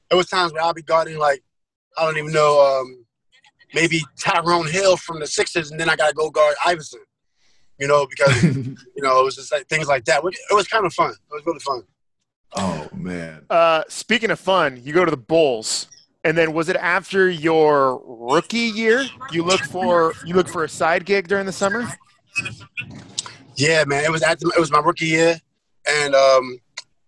[0.08, 1.42] there was times where I'd be guarding like
[1.98, 3.04] I don't even know, um,
[3.74, 7.00] maybe Tyrone Hill from the Sixers, and then I got to go guard Iverson.
[7.78, 10.22] You know, because you know it was just like things like that.
[10.24, 11.10] It was kind of fun.
[11.10, 11.82] It was really fun.
[12.56, 13.44] Oh man.
[13.50, 15.88] Uh, speaking of fun, you go to the Bulls,
[16.24, 19.04] and then was it after your rookie year?
[19.30, 21.86] You look for you look for a side gig during the summer.
[23.56, 24.04] Yeah, man.
[24.04, 25.40] It was at the, it was my rookie year,
[25.88, 26.58] and um,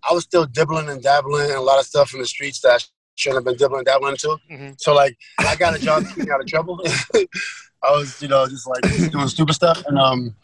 [0.09, 2.73] I was still dibbling and dabbling and a lot of stuff in the streets that
[2.73, 2.79] I
[3.17, 4.37] shouldn't have been dibbling and dabbling into.
[4.51, 4.73] Mm-hmm.
[4.79, 6.81] So like, I got a job keeping out of trouble.
[7.83, 10.35] I was, you know, just like doing stupid stuff, and um,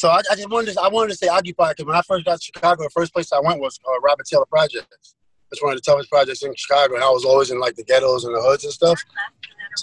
[0.00, 2.24] so I, I, just wanted to I wanted to stay occupied because when I first
[2.24, 5.14] got to Chicago, the first place I went was uh, Robert Taylor Projects.
[5.52, 7.84] It's one of the toughest projects in Chicago, and I was always in like the
[7.84, 8.98] ghettos and the hoods and stuff.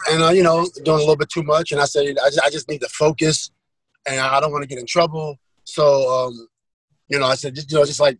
[0.09, 2.41] And uh, you know, doing a little bit too much, and I said I just,
[2.45, 3.51] I just need to focus,
[4.07, 5.37] and I don't want to get in trouble.
[5.65, 6.47] So, um,
[7.09, 8.17] you know, I said just you know, just like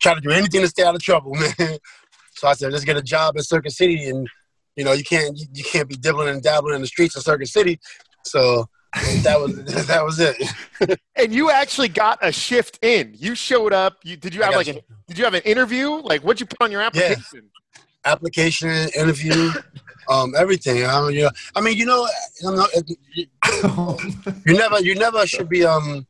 [0.00, 1.76] try to do anything to stay out of trouble, man.
[2.32, 4.26] so I said just get a job in Circuit City, and
[4.74, 7.48] you know, you can't you can't be dibbling and dabbling in the streets of Circuit
[7.48, 7.78] City.
[8.24, 8.70] So
[9.22, 11.00] that was that was it.
[11.16, 13.14] and you actually got a shift in.
[13.16, 13.98] You showed up.
[14.02, 15.90] You did you have like a, did you have an interview?
[15.90, 17.24] Like what'd you put on your application?
[17.32, 17.82] Yeah.
[18.06, 19.50] Application, interview,
[20.10, 20.84] um, everything.
[20.84, 22.06] I mean, you know, I mean, you know,
[23.14, 23.26] you,
[24.44, 26.06] you never you never should be um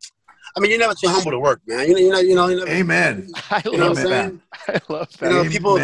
[0.57, 1.89] I mean, you're never too humble to work, man.
[1.89, 2.47] You know, you know, you know.
[2.49, 3.29] You never, Amen.
[3.51, 4.41] I you know love what I'm saying?
[4.69, 5.31] I love that.
[5.31, 5.79] You know, people.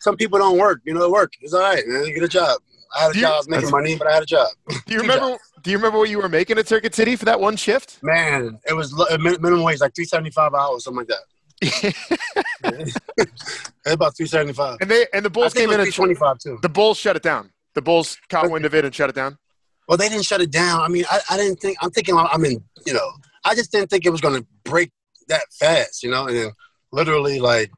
[0.00, 0.80] Some people don't work.
[0.84, 1.34] You know, work.
[1.40, 2.12] It's all right, man.
[2.12, 2.60] Get a job.
[2.96, 4.48] I had a do job, you, making money, but I had a job.
[4.86, 5.36] Do you remember?
[5.66, 8.00] Do you remember what you were making at Circuit City for that one shift?
[8.00, 11.18] Man, it was minimum wage, like three seventy five hours, something like
[12.62, 12.92] that.
[13.84, 14.78] about three seventy five.
[14.80, 16.60] And they and the Bulls came in at twenty five too.
[16.62, 17.50] The Bulls shut it down.
[17.74, 19.38] The Bulls caught wind of it and shut it down.
[19.88, 20.82] Well, they didn't shut it down.
[20.82, 21.78] I mean, I, I didn't think.
[21.82, 22.16] I'm thinking.
[22.16, 23.10] I mean, you know,
[23.44, 24.92] I just didn't think it was going to break
[25.26, 26.28] that fast, you know.
[26.28, 26.52] And
[26.92, 27.72] literally, like,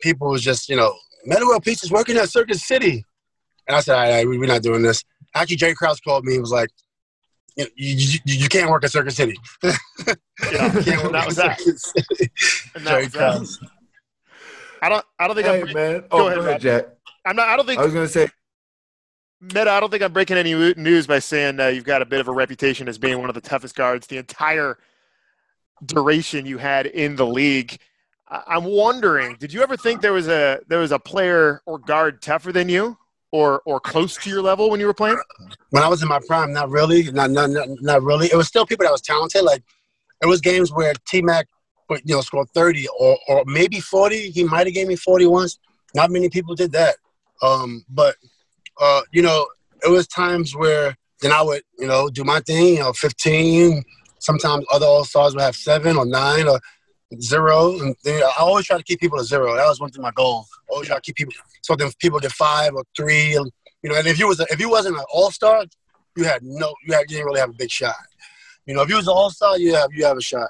[0.00, 0.94] people was just, you know,
[1.26, 3.04] Metta World Peace is working at Circuit City.
[3.68, 5.04] And I said, all right, we're not doing this.
[5.34, 6.70] Actually, Jay Krause called me and was like,
[7.56, 9.36] you, you, you, you can't work at Circuit City.
[9.62, 11.60] yeah, that was that.
[12.74, 13.68] And that was that.
[14.82, 15.04] I don't.
[15.18, 15.72] I don't think hey, I'm.
[15.72, 16.04] Man.
[16.10, 16.86] Oh, go ahead, go ahead Jack.
[17.24, 17.48] I'm not.
[17.48, 17.80] I don't think.
[17.80, 18.28] I was going to say.
[19.40, 22.20] Metta, I don't think I'm breaking any news by saying uh, you've got a bit
[22.20, 24.78] of a reputation as being one of the toughest guards the entire
[25.84, 27.78] duration you had in the league.
[28.28, 32.22] I'm wondering, did you ever think there was a there was a player or guard
[32.22, 32.98] tougher than you,
[33.32, 35.20] or or close to your level when you were playing?
[35.70, 38.26] When I was in my prime, not really, not not not, not really.
[38.26, 39.42] It was still people that was talented.
[39.42, 39.62] Like
[40.22, 41.48] it was games where T Mac,
[41.90, 44.30] you know, scored 30 or or maybe 40.
[44.30, 45.58] He might have gave me 40 once.
[45.94, 46.96] Not many people did that.
[47.42, 48.16] Um, but
[48.80, 49.46] uh, you know,
[49.84, 53.82] it was times where then I would, you know, do my thing, you know, 15.
[54.18, 56.60] Sometimes other All Stars would have seven or nine or
[57.20, 57.78] zero.
[57.80, 59.54] And then I always try to keep people to zero.
[59.54, 60.46] That was one thing my goal.
[60.68, 63.34] Always try to keep people so then people get five or three.
[63.34, 63.50] And,
[63.82, 65.64] you know, and if you was a, if you wasn't an All Star,
[66.16, 67.94] you had no, you, had, you didn't really have a big shot.
[68.66, 70.48] You know, if you was an All Star, you have you have a shot.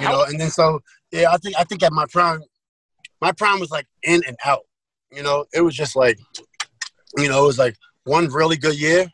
[0.00, 0.80] You know, and then so
[1.12, 2.42] yeah, I think I think at my prime,
[3.20, 4.62] my prime was like in and out.
[5.12, 6.18] You know, it was just like,
[7.16, 9.06] you know, it was like one really good year.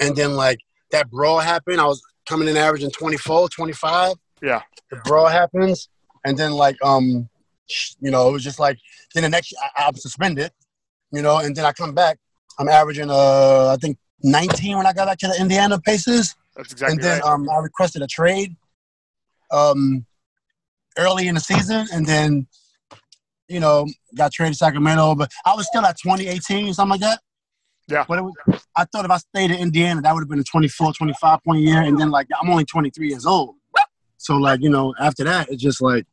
[0.00, 0.58] And then like
[0.92, 1.80] that brawl happened.
[1.80, 4.14] I was coming in averaging 24, 25.
[4.42, 4.62] Yeah.
[4.90, 5.88] The brawl happens.
[6.24, 7.28] And then like, um,
[8.00, 8.78] you know, it was just like,
[9.14, 10.52] then the next, I, I'm suspended,
[11.12, 12.18] you know, and then I come back.
[12.58, 16.34] I'm averaging, uh, I think 19 when I got back to the Indiana Pacers.
[16.56, 17.32] That's exactly And then right.
[17.32, 18.56] um, I requested a trade
[19.50, 20.06] um,
[20.96, 21.86] early in the season.
[21.92, 22.46] And then
[23.48, 27.20] you know, got traded to Sacramento, but I was still at 2018, something like that.
[27.88, 28.04] Yeah.
[28.08, 28.34] But it was,
[28.76, 31.60] I thought if I stayed in Indiana, that would have been a 24, 25 point
[31.60, 31.82] year.
[31.82, 33.54] And then, like, I'm only 23 years old.
[34.18, 36.04] So, like, you know, after that, it's just like,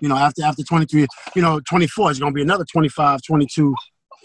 [0.00, 3.74] you know, after after 23, you know, 24 is going to be another 25, 22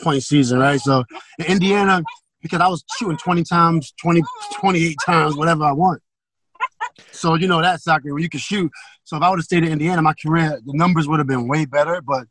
[0.02, 0.80] point season, right?
[0.80, 1.04] So,
[1.40, 2.02] in Indiana,
[2.42, 4.22] because I was shooting 20 times, 20,
[4.54, 6.02] 28 times, whatever I want.
[7.12, 8.72] So, you know, that soccer where you can shoot.
[9.04, 11.48] So if I would have stayed in Indiana, my career, the numbers would have been
[11.48, 12.02] way better.
[12.02, 12.28] But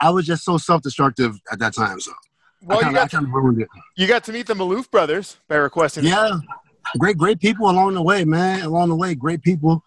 [0.00, 2.00] I was just so self-destructive at that time.
[2.00, 2.12] So
[2.62, 6.04] well, kinda, you got to, you got to meet the Maloof brothers by requesting.
[6.04, 6.38] Yeah,
[6.98, 8.62] great, great people along the way, man.
[8.62, 9.82] Along the way, great people.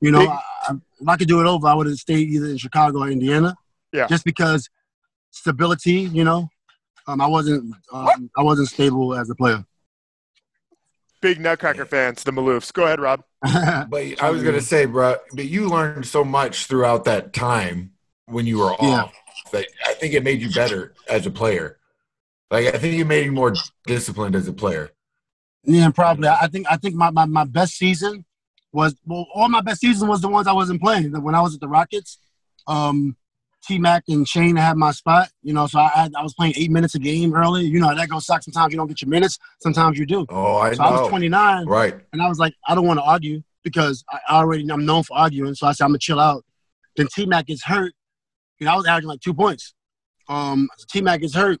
[0.00, 2.46] You know, I, I, if I could do it over, I would have stayed either
[2.46, 3.56] in Chicago or Indiana.
[3.92, 4.06] Yeah.
[4.06, 4.68] Just because
[5.30, 6.48] stability, you know,
[7.06, 9.64] um, I wasn't, um, I wasn't stable as a player.
[11.20, 12.72] Big Nutcracker fans, the Maloofs.
[12.72, 13.24] Go ahead, Rob.
[13.42, 17.92] but I was gonna say, bro, but you learned so much throughout that time
[18.26, 18.80] when you were off.
[18.80, 19.08] Yeah.
[19.52, 21.78] that I think it made you better as a player.
[22.50, 23.54] Like I think it made you more
[23.86, 24.92] disciplined as a player.
[25.64, 26.28] Yeah, probably.
[26.28, 28.24] I think I think my, my, my best season
[28.72, 31.12] was well, all my best season was the ones I wasn't playing.
[31.22, 32.18] When I was at the Rockets,
[32.66, 33.16] um,
[33.66, 35.28] T Mac and Shane had my spot.
[35.42, 37.64] You know, so I had, I was playing eight minutes a game early.
[37.64, 38.42] You know, that goes suck.
[38.42, 39.38] Sometimes you don't get your minutes.
[39.60, 40.26] Sometimes you do.
[40.28, 40.88] Oh, I so know.
[40.88, 41.94] I was 29, Right.
[42.12, 45.16] and I was like, I don't want to argue because I already I'm known for
[45.18, 45.54] arguing.
[45.54, 46.44] So I said I'm gonna chill out.
[46.96, 47.92] Then T Mac gets hurt.
[48.58, 49.74] You know, I was averaging like two points.
[50.28, 51.60] Um, T Mac gets hurt,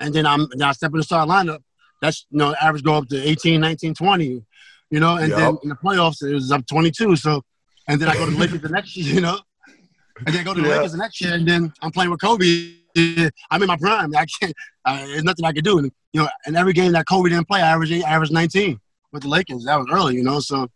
[0.00, 1.60] and then I'm then I step in the start lineup.
[2.04, 4.44] That's you know, average go up to 18, 19, 20.
[4.90, 7.16] You know, and then in the playoffs it was up 22.
[7.16, 7.42] So,
[7.88, 9.14] and then I go to the Lakers the next year.
[9.14, 9.38] You know,
[10.18, 10.76] and then I go to the Yeah.
[10.76, 12.74] Lakers the next year, and then I'm playing with Kobe.
[13.50, 14.14] I'm in my prime.
[14.14, 14.54] I can't.
[14.84, 15.78] Uh, there's nothing I can do.
[15.78, 18.78] And you know, and every game that Kobe didn't play, I averaged I averaged 19
[19.12, 19.64] with the Lakers.
[19.64, 20.38] That was early, you know.
[20.38, 20.68] So,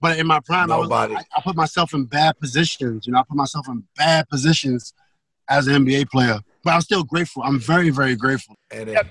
[0.00, 1.14] but in my prime, I was Nobody.
[1.14, 3.06] I, I put myself in bad positions.
[3.06, 4.92] You know, I put myself in bad positions
[5.48, 6.40] as an NBA player.
[6.64, 7.42] But I'm still grateful.
[7.44, 8.56] I'm very, very grateful.
[8.70, 9.02] And Yeah.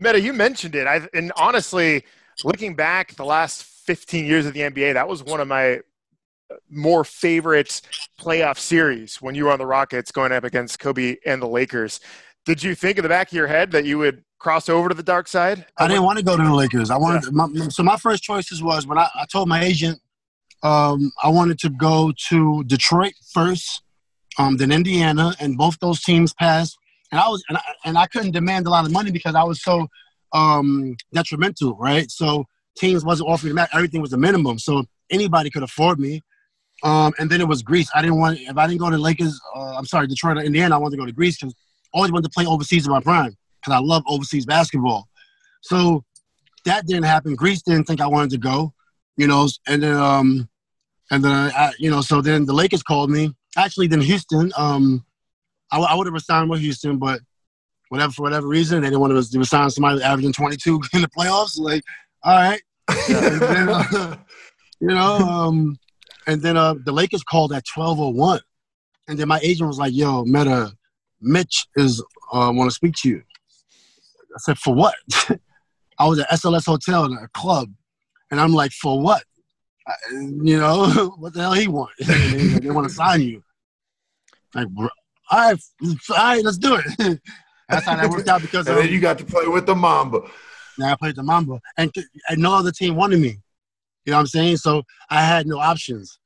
[0.00, 0.86] Metta, you mentioned it.
[0.86, 2.04] I and honestly,
[2.42, 5.80] looking back the last 15 years of the NBA, that was one of my
[6.68, 7.80] more favorite
[8.18, 12.00] playoff series when you were on the Rockets going up against Kobe and the Lakers.
[12.44, 14.94] Did you think in the back of your head that you would cross over to
[14.94, 15.66] the dark side?
[15.76, 16.90] I didn't want to go to the Lakers.
[16.90, 20.00] I wanted my, so my first choices was when I, I told my agent
[20.62, 23.82] um, I wanted to go to Detroit first,
[24.38, 26.78] um, then Indiana, and both those teams passed.
[27.12, 29.42] And I was and I, and I couldn't demand a lot of money because I
[29.42, 29.88] was so
[30.32, 32.10] um, detrimental, right?
[32.10, 32.44] So
[32.76, 33.70] teams wasn't offering that.
[33.72, 36.22] Everything was a minimum, so anybody could afford me.
[36.82, 37.90] Um, and then it was Greece.
[37.94, 39.38] I didn't want if I didn't go to Lakers.
[39.54, 40.76] Uh, I'm sorry, Detroit or Indiana.
[40.76, 41.54] I wanted to go to Greece because
[41.92, 45.08] I always wanted to play overseas in my prime because I love overseas basketball.
[45.62, 46.04] So
[46.64, 47.34] that didn't happen.
[47.34, 48.72] Greece didn't think I wanted to go,
[49.16, 50.48] you know, and then um,
[51.10, 53.34] and then I, you know, so then the Lakers called me.
[53.56, 54.52] Actually, then Houston.
[54.56, 55.04] Um,
[55.72, 57.20] I, I would have resigned with Houston, but
[57.88, 61.58] whatever for whatever reason they didn't want to resign somebody averaging 22 in the playoffs.
[61.58, 61.82] Like,
[62.22, 62.62] all right,
[63.08, 64.16] And then, uh,
[64.80, 65.78] you know, um,
[66.26, 68.40] and then uh, the Lakers called at 12:01,
[69.08, 70.72] and then my agent was like, "Yo, Metta,
[71.20, 72.02] Mitch is
[72.32, 73.22] uh, want to speak to you."
[74.34, 74.94] I said, "For what?"
[75.98, 77.72] I was at SLS Hotel in a club,
[78.30, 79.24] and I'm like, "For what?"
[79.86, 81.90] I, you know, what the hell he want?
[81.98, 83.42] they, they want to sign you.
[84.54, 84.88] Like, bro,
[85.30, 87.20] all right, all right, let's do it.
[87.68, 89.76] That's how that worked out because and um, then you got to play with the
[89.76, 90.22] Mamba.
[90.76, 91.92] now I played the Mamba, and,
[92.28, 93.38] and no other team wanted me.
[94.04, 94.56] You know what I'm saying?
[94.56, 96.18] So I had no options.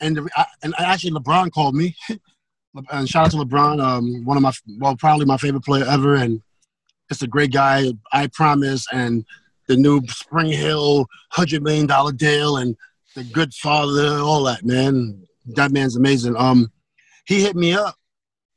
[0.00, 1.96] And the, I, and actually, LeBron called me.
[2.90, 6.14] and shout out to LeBron, um, one of my well, probably my favorite player ever,
[6.14, 6.40] and
[7.08, 7.92] just a great guy.
[8.12, 9.24] I promise, and
[9.66, 12.76] the new Spring Hill hundred million dollar deal, and
[13.16, 15.26] the good father, all that man.
[15.56, 16.36] That man's amazing.
[16.36, 16.72] Um,
[17.26, 17.96] he hit me up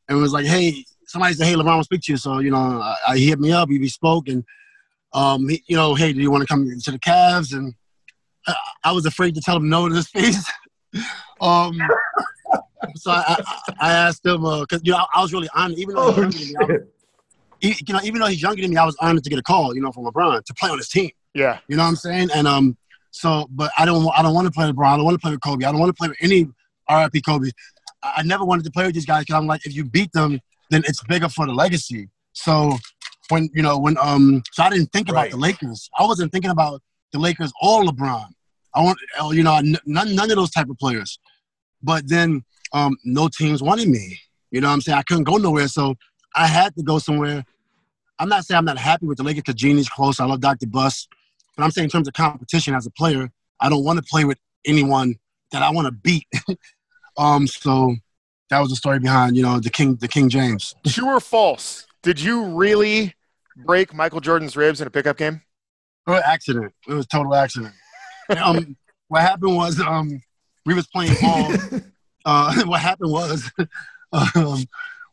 [0.07, 2.51] and it was like, "Hey, somebody said, hey, LeBron will speak to you." So you
[2.51, 3.69] know, I, I hit me up.
[3.69, 4.43] We spoke, and
[5.13, 7.53] um, he, you know, hey, do you want to come to the Cavs?
[7.53, 7.73] And
[8.47, 10.51] I, I was afraid to tell him no to his face.
[11.41, 11.77] um,
[12.95, 16.11] so I, I, I asked him because you know I, was really honored, even though
[16.11, 16.55] he's Oh, younger than me.
[16.59, 16.81] I was,
[17.59, 19.43] he, you know, even though he's younger than me, I was honored to get a
[19.43, 21.09] call, you know, from LeBron to play on his team.
[21.33, 21.59] Yeah.
[21.67, 22.29] You know what I'm saying?
[22.33, 22.77] And um,
[23.11, 24.93] so, but I don't, I don't want to play with LeBron.
[24.93, 25.65] I don't want to play with Kobe.
[25.65, 26.47] I don't want to play with any
[26.89, 27.49] RIP Kobe.
[28.03, 30.39] I, never wanted to play with these guys because I'm like, if you beat them,
[30.69, 32.09] then it's bigger for the legacy.
[32.33, 32.77] So
[33.29, 35.31] when you know when um, so I didn't think about Right.
[35.31, 35.89] the Lakers.
[35.97, 36.81] I wasn't thinking about
[37.11, 38.27] the Lakers or LeBron.
[38.75, 41.19] I want, uh, you know, none, none of those type of players.
[41.81, 44.19] But then um, no teams wanted me.
[44.51, 44.97] You know what I'm saying?
[44.97, 45.95] I couldn't go nowhere, so
[46.35, 47.43] I had to go somewhere.
[48.19, 50.19] I'm not saying I'm not happy with the Lakers because Jeanie's close.
[50.19, 50.67] I love Dr.
[50.67, 51.07] Buss.
[51.55, 54.25] But I'm saying in terms of competition as a player, I don't want to play
[54.25, 55.15] with anyone
[55.51, 56.27] that I want to beat.
[57.17, 57.95] um, so
[58.49, 60.75] that was the story behind, you know, the King the King James.
[60.85, 61.85] True or false?
[62.03, 63.13] Did you really
[63.65, 65.41] break Michael Jordan's ribs in a pickup game?
[66.07, 66.73] It was accident.
[66.87, 67.73] It was total accident.
[68.29, 68.77] And, um,
[69.07, 70.21] what happened was um,
[70.65, 71.53] we was playing ball.
[72.25, 73.51] uh, what happened was
[74.13, 74.65] um,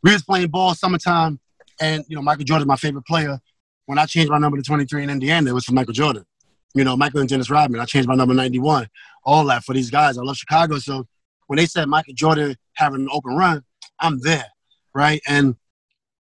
[0.03, 1.39] we was playing ball summertime,
[1.81, 3.39] and you know Michael Jordan, my favorite player.
[3.87, 6.25] When I changed my number to 23 in Indiana, it was for Michael Jordan.
[6.73, 7.79] You know, Michael and Dennis Rodman.
[7.79, 8.87] I changed my number to 91.
[9.23, 10.17] All that for these guys.
[10.17, 11.05] I love Chicago, so
[11.47, 13.63] when they said Michael Jordan having an open run,
[13.99, 14.45] I'm there,
[14.93, 15.21] right?
[15.27, 15.55] And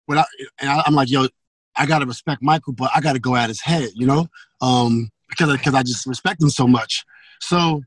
[0.07, 0.25] when I
[0.61, 1.27] and I, I'm like, yo,
[1.77, 4.29] I gotta respect Michael, but I gotta go at his head, you know,
[4.61, 7.05] um, because because I just respect him so much.
[7.41, 7.83] So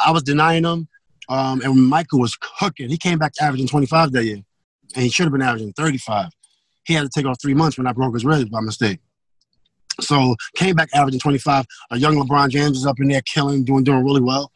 [0.00, 0.88] I was denying him,
[1.28, 4.40] um, and Michael was cooking, he came back averaging 25 that year,
[4.94, 6.30] and he should have been averaging 35.
[6.84, 9.00] He had to take off three months when I broke his ribs by mistake.
[10.00, 11.66] So came back averaging 25.
[11.92, 14.50] A young LeBron James was up in there killing, doing doing really well.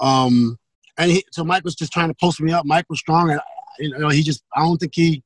[0.00, 0.58] Um,
[1.02, 2.64] and he, so Mike was just trying to post me up.
[2.64, 3.40] Mike was strong, and
[3.78, 5.22] you know he just I don't think he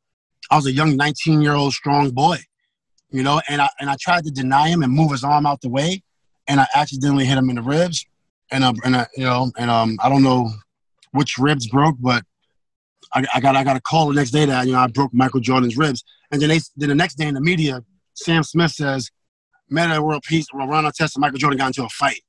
[0.51, 2.39] I was a young 19 year old strong boy,
[3.11, 5.61] you know, and I and I tried to deny him and move his arm out
[5.61, 6.03] the way,
[6.47, 8.07] and I accidentally hit him in the ribs,
[8.51, 10.51] and uh, and I, you know, and um, I don't know
[11.13, 12.25] which ribs broke, but
[13.13, 15.13] I, I got I got a call the next day that you know I broke
[15.13, 17.83] Michael Jordan's ribs, and then they then the next day in the media,
[18.15, 19.11] Sam Smith says,
[19.69, 22.21] "Man, "Metta World Peace, Ron Artest and Michael Jordan got into a fight."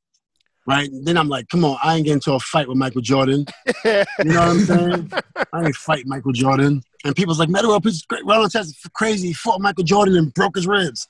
[0.68, 3.46] Right then, I'm like, "Come on, I ain't getting into a fight with Michael Jordan."
[3.86, 5.12] you know what I'm saying?
[5.54, 6.82] I ain't fight Michael Jordan.
[7.06, 8.24] And people's like, Metta World Peace is great.
[8.24, 9.30] Artest is crazy.
[9.30, 11.08] He fought Michael Jordan and broke his ribs.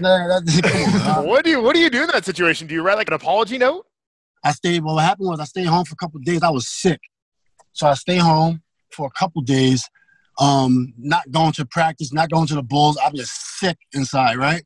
[0.00, 2.68] Nah, on, what do you What do you do in that situation?
[2.68, 3.84] Do you write like an apology note?
[4.44, 4.84] I stayed.
[4.84, 6.42] Well, what happened was I stayed home for a couple days.
[6.42, 7.00] I was sick,
[7.72, 9.88] so I stayed home for a couple days,
[10.38, 12.98] um, not going to practice, not going to the Bulls.
[13.04, 14.64] I'm just sick inside, right?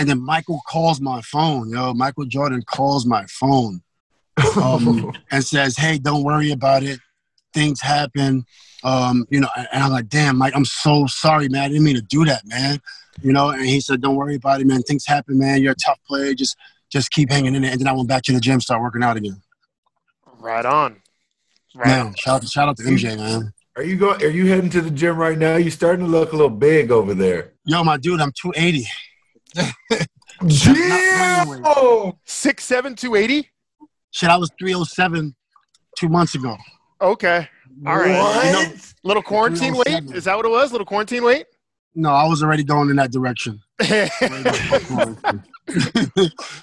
[0.00, 1.92] And then Michael calls my phone, yo.
[1.92, 3.82] Michael Jordan calls my phone
[4.56, 6.98] um, and says, "Hey, don't worry about it.
[7.52, 8.46] Things happen."
[8.82, 11.64] Um, you know, and I'm like, "Damn, Mike, I'm so sorry, man.
[11.64, 12.80] I didn't mean to do that, man."
[13.20, 14.80] You know, and he said, "Don't worry about it, man.
[14.80, 15.60] Things happen, man.
[15.60, 16.32] You're a tough player.
[16.32, 16.56] Just,
[16.90, 19.02] just keep hanging in there." And then I went back to the gym, start working
[19.02, 19.42] out again.
[20.38, 20.96] Right on.
[21.74, 21.88] Right.
[21.88, 23.52] Man, shout, shout out to MJ, man.
[23.76, 24.22] Are you going?
[24.22, 25.56] Are you heading to the gym right now?
[25.56, 27.52] You're starting to look a little big over there.
[27.66, 28.86] Yo, my dude, I'm 280.
[30.46, 32.12] Damn!
[32.24, 33.50] Six seven, two eighty.
[34.12, 35.34] Shit, I was 307
[35.96, 36.56] two months ago.
[37.00, 37.48] Okay.
[37.86, 38.18] All right.
[38.18, 38.44] What?
[38.44, 38.74] You know,
[39.04, 40.10] little quarantine weight?
[40.12, 40.72] Is that what it was?
[40.72, 41.46] Little quarantine weight?
[41.94, 43.60] No, I was already going in that direction.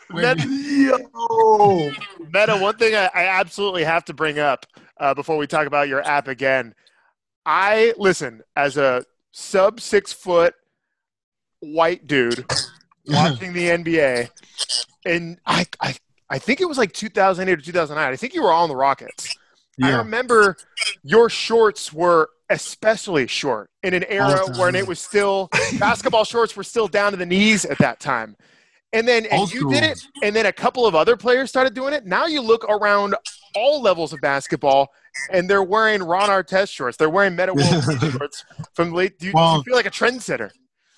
[0.09, 1.91] Metta, Yo.
[2.31, 4.65] Metta, one thing I, I absolutely have to bring up
[4.99, 6.73] uh, before we talk about your app again.
[7.45, 10.53] I listen as a sub six foot
[11.59, 12.45] white dude
[13.07, 14.29] watching the NBA,
[15.05, 15.95] and I, I
[16.29, 18.11] I think it was like 2008 or 2009.
[18.11, 19.35] I think you were on the Rockets.
[19.77, 19.87] Yeah.
[19.87, 20.57] I remember
[21.03, 25.49] your shorts were especially short in an era when it was still
[25.79, 28.35] basketball shorts were still down to the knees at that time.
[28.93, 31.93] And then and you did it, and then a couple of other players started doing
[31.93, 32.05] it.
[32.05, 33.15] Now you look around
[33.53, 34.87] all levels of basketball,
[35.31, 36.95] and they're wearing Ron Artest shorts.
[36.95, 39.19] They're wearing Metta World shorts from late.
[39.19, 40.51] Do you, well, do you feel like a trendsetter?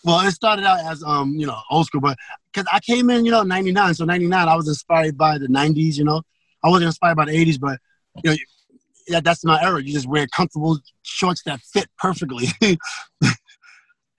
[0.04, 2.18] Well, it started out as um, you know, old school, but
[2.54, 3.94] because I came in, you know, '99.
[3.96, 5.98] So '99, I was inspired by the '90s.
[5.98, 6.22] You know,
[6.64, 7.80] I wasn't inspired by the '80s, but
[8.24, 8.38] you know,
[9.08, 9.82] yeah, that's my era.
[9.82, 12.48] You just wear comfortable shorts that fit perfectly.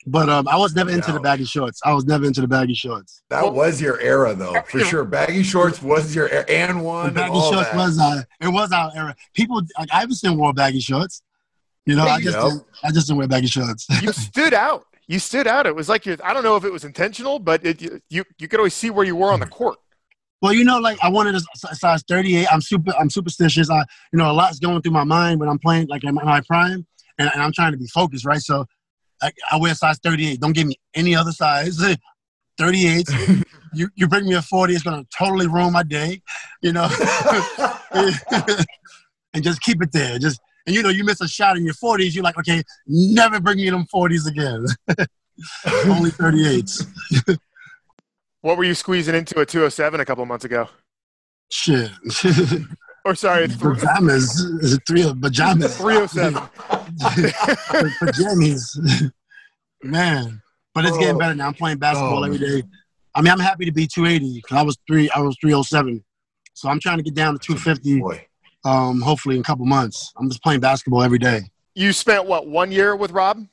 [0.06, 1.80] but um, I was never into the baggy shorts.
[1.84, 3.22] I was never into the baggy shorts.
[3.30, 5.04] That was your era, though, for sure.
[5.04, 7.14] Baggy shorts was your era, and one.
[7.14, 7.76] baggy shorts that.
[7.76, 9.14] was uh, it was our era.
[9.32, 11.22] People like Iverson wore baggy shorts.
[11.86, 13.86] You know, I just didn't, I just didn't wear baggy shorts.
[14.02, 14.84] you stood out.
[15.10, 15.66] You stood out.
[15.66, 16.16] It was like you.
[16.22, 19.04] I don't know if it was intentional, but it, you, you could always see where
[19.04, 19.54] you were on the mm-hmm.
[19.54, 19.78] court.
[20.40, 21.40] Well, you know, like I wanted a
[21.74, 22.46] size 38.
[22.48, 23.68] I'm super, I'm superstitious.
[23.70, 23.80] I,
[24.12, 26.86] you know, a lot's going through my mind when I'm playing, like in my prime,
[27.18, 28.38] and, and I'm trying to be focused, right?
[28.38, 28.66] So,
[29.20, 30.38] I, I wear size 38.
[30.38, 31.76] Don't give me any other size.
[32.58, 33.08] 38.
[33.74, 36.22] you you bring me a 40, it's gonna totally ruin my day,
[36.62, 36.88] you know.
[39.34, 40.20] and just keep it there.
[40.20, 40.40] Just
[40.70, 43.56] and you know, you miss a shot in your 40s, you're like, okay, never bring
[43.56, 44.64] me them 40s again.
[45.90, 46.86] Only 38s.
[48.42, 50.70] What were you squeezing into a 207 a couple months ago?
[51.50, 51.90] Shit.
[53.04, 54.34] or sorry, pajamas.
[54.62, 55.76] Is it Three oh- pajamas.
[55.76, 56.40] 307.
[58.00, 59.12] pajamas.
[59.82, 60.40] Man,
[60.72, 61.18] but it's getting oh.
[61.18, 61.48] better now.
[61.48, 62.22] I'm playing basketball oh.
[62.22, 62.62] every day.
[63.14, 65.10] I mean, I'm happy to be 280 because I was three.
[65.10, 66.02] I was 307.
[66.54, 68.00] So I'm trying to get down to 250.
[68.64, 70.12] Um, hopefully in a couple months.
[70.16, 71.50] I'm just playing basketball every day.
[71.74, 73.46] You spent what one year with Rob?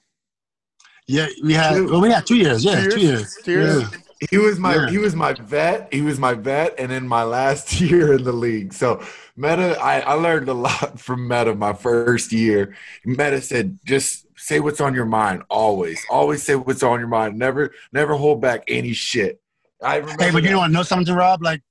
[1.08, 1.86] Yeah, we had.
[1.86, 2.66] Well, we had two years.
[2.66, 3.00] Yeah, two years.
[3.00, 3.38] Two years.
[3.44, 3.82] Two years.
[3.84, 3.98] Yeah.
[4.32, 4.90] He was my yeah.
[4.90, 5.94] he was my vet.
[5.94, 8.74] He was my vet, and in my last year in the league.
[8.74, 9.04] So
[9.36, 12.76] Metta, I, I learned a lot from Metta my first year.
[13.06, 16.04] Metta said, just say what's on your mind always.
[16.10, 17.38] Always say what's on your mind.
[17.38, 19.40] Never never hold back any shit.
[19.84, 20.24] I remember.
[20.24, 20.72] Hey, but you know what?
[20.72, 21.44] Know something, Rob?
[21.44, 21.62] Like,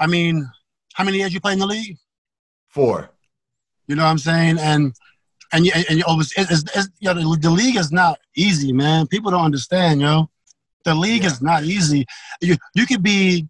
[0.00, 0.50] I mean,
[0.94, 1.96] how many years you play in the league?
[2.72, 3.10] Four.
[3.86, 4.58] You know what I'm saying?
[4.58, 4.94] And
[5.52, 7.92] and you, and you oh, always it's, it's, it's, you know, the, the league is
[7.92, 9.06] not easy, man.
[9.06, 10.30] People don't understand, yo.
[10.84, 11.28] The league yeah.
[11.28, 12.06] is not easy.
[12.40, 13.48] You you could be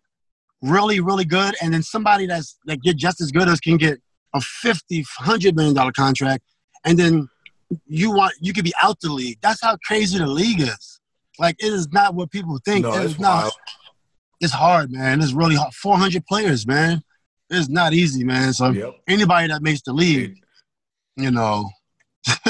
[0.61, 4.01] really really good, and then somebody that's that get just as good as can get
[4.35, 6.43] a 50 hundred million dollar contract,
[6.85, 7.29] and then
[7.87, 9.39] you want you could be out the league.
[9.41, 11.01] That's how crazy the league is.
[11.39, 12.85] Like it is not what people think.
[12.85, 13.53] No, it is not.
[14.41, 15.23] It's hard, man.
[15.23, 15.73] It's really hard.
[15.73, 17.03] 400 players, man.
[17.53, 18.53] It's not easy, man.
[18.53, 18.95] So yep.
[19.07, 20.39] anybody that makes the league,
[21.17, 21.69] you know,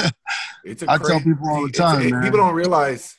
[0.63, 2.23] it's I tell people all the time, man.
[2.23, 3.15] People don't realize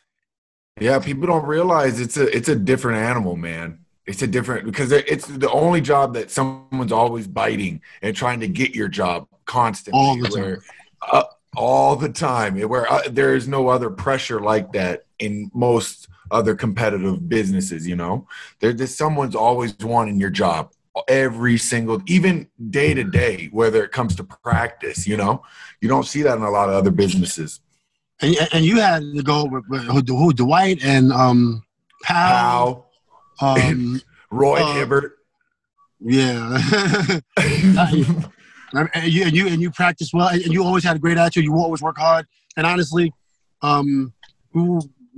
[0.80, 3.78] yeah, people don't realize it's a it's a different animal, man.
[4.06, 8.48] It's a different because it's the only job that someone's always biting and trying to
[8.48, 10.00] get your job constantly.
[10.00, 10.62] All the time.
[11.00, 11.24] Uh,
[11.56, 12.58] all the time.
[12.60, 17.86] Where uh, there is no other pressure like that in most other competitive businesses.
[17.86, 18.26] You know,
[18.58, 20.72] there's someone's always wanting your job
[21.08, 25.06] every single, even day to day, whether it comes to practice.
[25.06, 25.42] You know,
[25.80, 27.60] you don't see that in a lot of other businesses.
[28.20, 31.64] And, and you had to go with, with who, who Dwight and um,
[32.02, 32.86] Powell,
[33.38, 35.18] Powell, um, Roy uh, Hibbert.
[36.00, 36.58] Yeah.
[38.74, 41.44] and you and you and you practice well, and you always had a great attitude.
[41.44, 42.26] You always work hard,
[42.56, 43.12] and honestly,
[43.62, 44.12] um,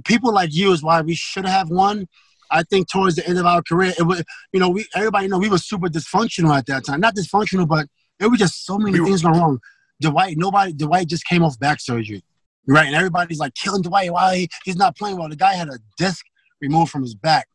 [0.05, 2.09] people like you is why we should have won.
[2.51, 4.23] I think towards the end of our career, it was
[4.53, 7.01] you know we everybody know we were super dysfunctional at that time.
[7.01, 7.87] Not dysfunctional, but
[8.21, 9.59] it was just so many things going wrong.
[10.01, 12.23] Dwight, nobody, Dwight just came off back surgery,
[12.67, 12.87] right?
[12.87, 14.13] And everybody's like killing Dwight.
[14.13, 15.29] Why he, he's not playing well?
[15.29, 16.25] The guy had a disc
[16.61, 17.47] removed from his back,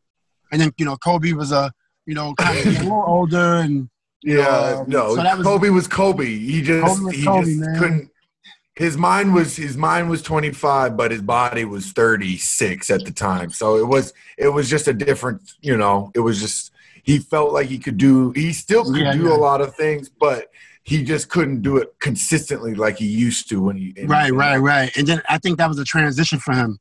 [0.50, 1.72] and then you know Kobe was a
[2.06, 3.88] you know kind of a little older and
[4.22, 5.14] Yeah, um, no.
[5.16, 6.26] so that was- Kobe was Kobe.
[6.26, 7.78] He just Kobe he Kobe, just man.
[7.78, 8.10] couldn't.
[8.74, 13.50] His mind was his mind was 25, but his body was 36 at the time.
[13.50, 16.10] So it was it was just a different, you know.
[16.14, 18.30] It was just he felt like he could do.
[18.32, 19.34] He still could Yeah, do yeah.
[19.34, 20.48] a lot of things, but
[20.84, 23.94] he just couldn't do it consistently like he used to when he.
[24.04, 24.96] Right, and- right, right.
[24.96, 26.78] And then I think that was a transition for him.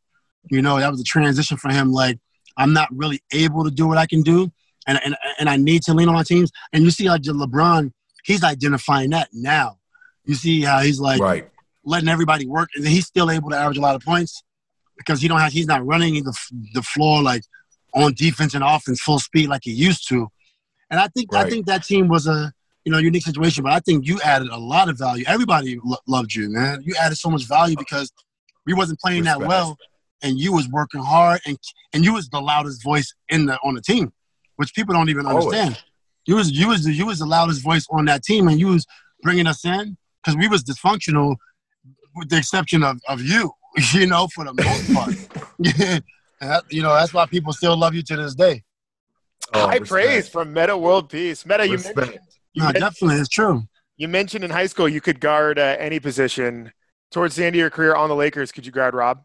[0.50, 1.92] You know, that was a transition for him.
[1.92, 2.18] Like,
[2.58, 4.50] I'm not really able to do what I can do,
[4.88, 6.52] and and and I need to lean on my teams.
[6.72, 7.92] And you see, like LeBron,
[8.24, 9.78] he's identifying that now.
[10.24, 11.50] You see how he's like Right.
[11.84, 14.44] Letting everybody work, and he's still able to average a lot of points
[14.98, 16.34] because he don't have he's not running the
[16.74, 17.44] the floor like
[17.94, 20.28] on defense and offense full speed like he used to.
[20.90, 22.54] And I think I think that team was a
[22.86, 25.24] you know unique situation, but I think you added a lot of value.
[25.28, 26.82] Everybody lo- loved you, man.
[26.84, 28.12] You added so much value because
[28.66, 29.78] we wasn't playing that well,
[30.22, 31.58] and you was working hard, and
[31.94, 34.12] and you was the loudest voice in the on the team,
[34.58, 35.46] which people don't even Always.
[35.46, 35.84] understand.
[36.26, 38.68] You was you was the, you was the loudest voice on that team, and you
[38.68, 38.86] was
[39.24, 41.36] bringing us in because we was dysfunctional,
[42.16, 43.52] with the exception of, of you.
[43.94, 45.16] You know, for the most part.
[46.42, 48.64] That- you know, that's why people still love you to this day.
[49.54, 49.90] Oh, High respect.
[49.90, 51.46] praise from Metta World Peace.
[51.46, 52.20] Metta, you mentioned,
[52.54, 53.64] you, No, mentioned, definitely, it's true.
[53.98, 56.74] you mentioned in high school you could guard uh, any position.
[57.12, 59.22] Towards the end of your career on the Lakers, could you guard Rob?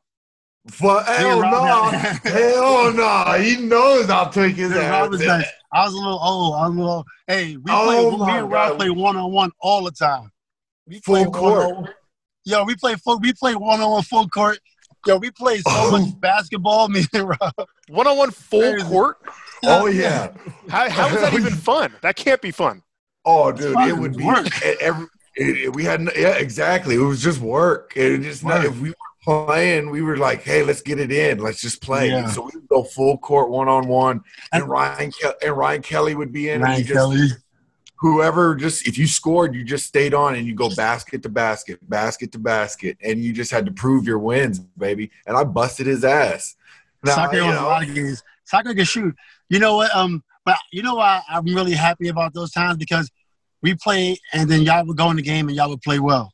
[0.69, 1.53] For, hell Rob
[1.93, 3.25] no, had- hell no.
[3.41, 5.03] He knows I'll take his Yeah, ass.
[5.03, 5.47] Rob was nice.
[5.73, 6.55] I was a little old.
[6.57, 7.05] I was a little.
[7.27, 8.27] Hey, we Oh play.
[8.33, 10.31] Me and Rob play one on one all the time.
[10.87, 11.95] We Full play court.
[12.47, 12.61] One-on-one.
[12.61, 13.19] Yo, we play full.
[13.19, 14.59] We play one on one full court.
[15.07, 15.91] Yo, we play so Oh.
[15.99, 16.89] much basketball.
[16.91, 17.53] Me and Rob.
[17.89, 18.87] One on one full Crazy.
[18.87, 19.19] court?
[19.65, 20.33] Oh yeah.
[20.69, 21.93] How, how is that even fun?
[22.03, 22.83] That can't be fun.
[23.25, 24.29] Oh, dude, it would be
[24.81, 25.07] every.
[25.37, 26.95] It, it- we had no- yeah, exactly.
[26.95, 27.93] It was just work.
[27.95, 28.95] It just not, if we were
[29.47, 31.39] playing, we were like, hey, let's get it in.
[31.41, 32.09] Let's just play.
[32.09, 32.27] Yeah.
[32.29, 34.23] So we would go full court one on one,
[34.53, 36.55] and And- Ryan Ke- and Ryan Kelly would be in.
[36.57, 37.29] and Ryan you just, Kelly.
[37.99, 41.79] Whoever just if you scored, you just stayed on and you go basket to basket,
[41.89, 45.11] basket to basket, and you just had to prove your wins, baby.
[45.27, 46.57] And I busted his ass.
[47.03, 48.23] Now, Sacre you on a lot of games.
[48.45, 49.15] Sacre can shoot.
[49.49, 49.95] You know what?
[49.95, 53.11] Um, but you know why I'm really happy about those times because
[53.63, 56.33] we play and then y'all would go in the game and y'all would play well.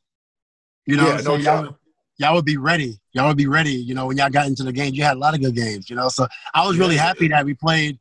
[0.86, 1.74] You know, Yeah, no y'all, would,
[2.18, 2.98] y'all would be ready.
[3.12, 3.72] Y'all would be ready.
[3.72, 5.88] You know, when y'all got into the game, you had a lot of good games.
[5.88, 7.98] You know, so I was really happy that we played,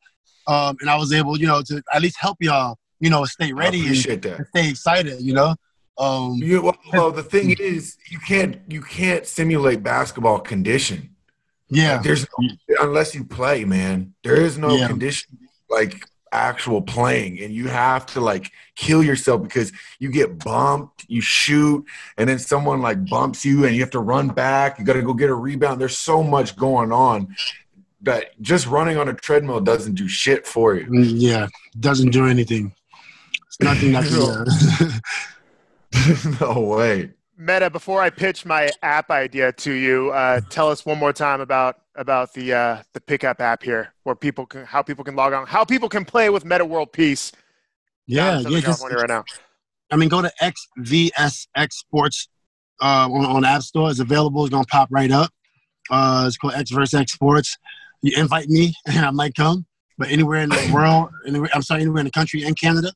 [0.48, 3.52] um, and I was able, you know, to at least help y'all, you know, stay
[3.52, 5.20] ready and, and stay excited.
[5.22, 5.56] You know,
[5.98, 11.10] um, You, well, well, the thing is, you can't you can't simulate basketball condition.
[11.70, 12.50] yeah, There's no,
[12.80, 14.14] unless you play, man.
[14.24, 14.88] There is no Yeah.
[14.88, 15.38] condition
[15.70, 21.22] like actual playing, and you have to like kill yourself because you get bumped, you
[21.22, 21.84] shoot,
[22.18, 24.80] and then someone like bumps you, and you have to run back.
[24.80, 25.82] You got to go get a rebound.
[25.82, 27.36] There's so much going on
[28.04, 30.86] that just running on a treadmill doesn't do shit for you.
[30.88, 31.48] Mm, yeah,
[31.80, 32.74] doesn't do anything.
[33.52, 34.04] It's nothing uh,
[36.40, 37.12] no way.
[37.38, 41.42] Metta, before I pitch my app idea to you, uh, tell us one more time
[41.42, 45.34] about about the uh, the pickup app here, where people can how people can log
[45.34, 47.34] on, how people can play with Metta World Peace.
[48.06, 48.62] yeah, down in Southern yeah.
[48.62, 49.24] California right now.
[49.92, 52.30] I mean, go to XVSX Sports
[52.82, 53.90] uh, on, on App Store.
[53.90, 54.46] It's available.
[54.46, 55.32] It's gonna pop right up.
[55.90, 57.58] Uh, it's called X versus X Sports.
[58.02, 59.66] You invite me, and I might come.
[59.98, 62.94] But anywhere in the world, anywhere, I'm sorry, anywhere in the country and Canada,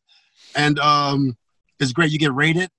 [0.56, 1.38] and um,
[1.80, 2.12] it's great.
[2.12, 2.70] You get rated.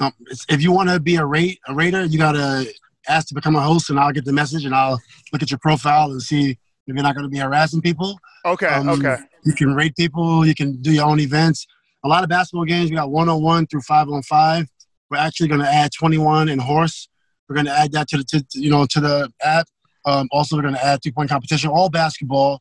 [0.00, 2.66] Um, it's, if you want to be a rate a rater, you gotta
[3.08, 5.00] ask to become a host, and I'll get the message, and I'll
[5.32, 8.18] look at your profile and see if you're not going to be harassing people.
[8.44, 9.16] Okay, Um, okay.
[9.44, 10.46] You can rate people.
[10.46, 11.66] You can do your own events.
[12.04, 12.90] A lot of basketball games.
[12.90, 14.68] We got one on one through five on five.
[15.10, 17.08] We're actually going to add 21 and horse.
[17.48, 19.66] We're going to add that to the to, you know to the app.
[20.04, 21.70] Um, also, we're going to add two point competition.
[21.70, 22.60] All basketball.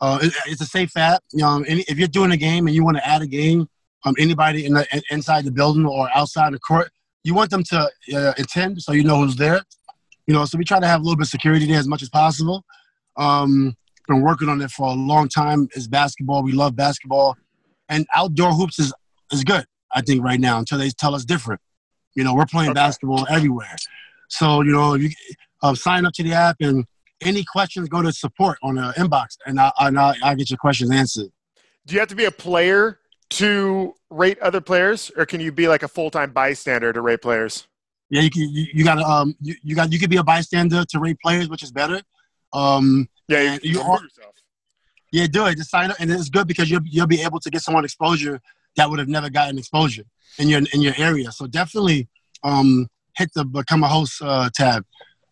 [0.00, 1.22] Uh, it- it's a safe app.
[1.32, 3.68] You know, any, if you're doing a game and you want to add a game,
[4.04, 6.90] um, anybody in the in- inside the building or outside the court,
[7.22, 9.62] you want them to uh, attend so you know who's there.
[10.26, 12.02] You know, so we try to have a little bit of security there as much
[12.02, 12.64] as possible.
[13.16, 13.76] Um,
[14.08, 15.68] been working on it for a long time.
[15.74, 16.42] It's basketball.
[16.42, 17.36] We love basketball,
[17.88, 18.92] and outdoor hoops is
[19.32, 19.64] is good.
[19.92, 21.60] I think right now until they tell us different.
[22.14, 22.74] You know, we're playing okay.
[22.74, 23.74] basketball everywhere.
[24.28, 25.10] So you know, you
[25.62, 26.84] uh, sign up to the app and
[27.22, 30.58] any questions go to support on the inbox, and I and I, I get your
[30.58, 31.30] questions answered.
[31.86, 32.98] Do you have to be a player
[33.30, 37.22] to rate other players, or can you be like a full time bystander to rate
[37.22, 37.66] players?
[38.10, 38.42] Yeah, you can.
[38.42, 38.98] You, you got.
[38.98, 39.92] Um, you, you got.
[39.92, 42.00] You could be a bystander to rate players, which is better.
[42.52, 44.34] Um, yeah, you, you are, yourself.
[45.12, 45.56] Yeah, do it.
[45.56, 48.40] Just sign up, and it's good because you'll you'll be able to get someone exposure
[48.76, 50.04] that would have never gotten exposure
[50.38, 51.32] in your in your area.
[51.32, 52.08] So definitely
[52.42, 54.84] um, hit the become a host uh, tab.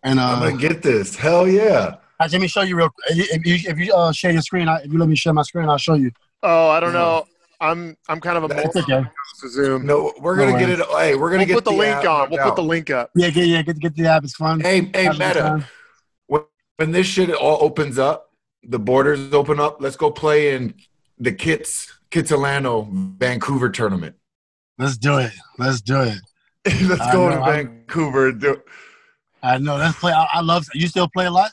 [0.03, 1.17] And uh, I'm gonna get this.
[1.17, 1.97] Hell yeah!
[2.19, 2.91] Right, let me show you real.
[3.09, 5.43] If you, if you uh, share your screen, I, if you let me share my
[5.43, 6.11] screen, I'll show you.
[6.43, 7.27] Oh, I don't know.
[7.61, 9.05] I'm I'm kind of a That's okay.
[9.49, 9.87] Zoom.
[9.87, 10.81] No, we're gonna no get it.
[10.81, 12.31] Hey, we're gonna we'll get put the, the link on.
[12.31, 13.11] We'll put the link up.
[13.15, 14.25] Yeah, yeah, yeah, get get the app.
[14.25, 14.61] It's fun.
[14.61, 15.67] Hey, hey, Metta.
[16.27, 16.43] When,
[16.77, 18.33] when this shit all opens up,
[18.65, 19.81] the borders open up.
[19.81, 20.75] Let's go play in
[21.19, 22.89] the Kits Kitsilano
[23.19, 24.17] Vancouver tournament.
[24.79, 25.33] Let's do it.
[25.59, 26.19] Let's do it.
[26.83, 28.63] Let's I go know, to Vancouver and do.
[29.43, 29.77] I know.
[29.77, 30.13] Let's play.
[30.13, 30.67] I, I love.
[30.75, 31.51] You still play a lot?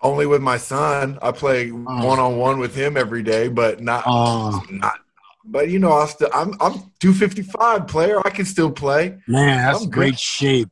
[0.00, 1.18] Only with my son.
[1.22, 4.62] I play one on one with him every day, but not oh.
[4.70, 5.00] not.
[5.46, 8.20] But you know, I still, I'm I'm 255 player.
[8.24, 9.18] I can still play.
[9.26, 10.20] Man, that's I'm great good.
[10.20, 10.68] shape.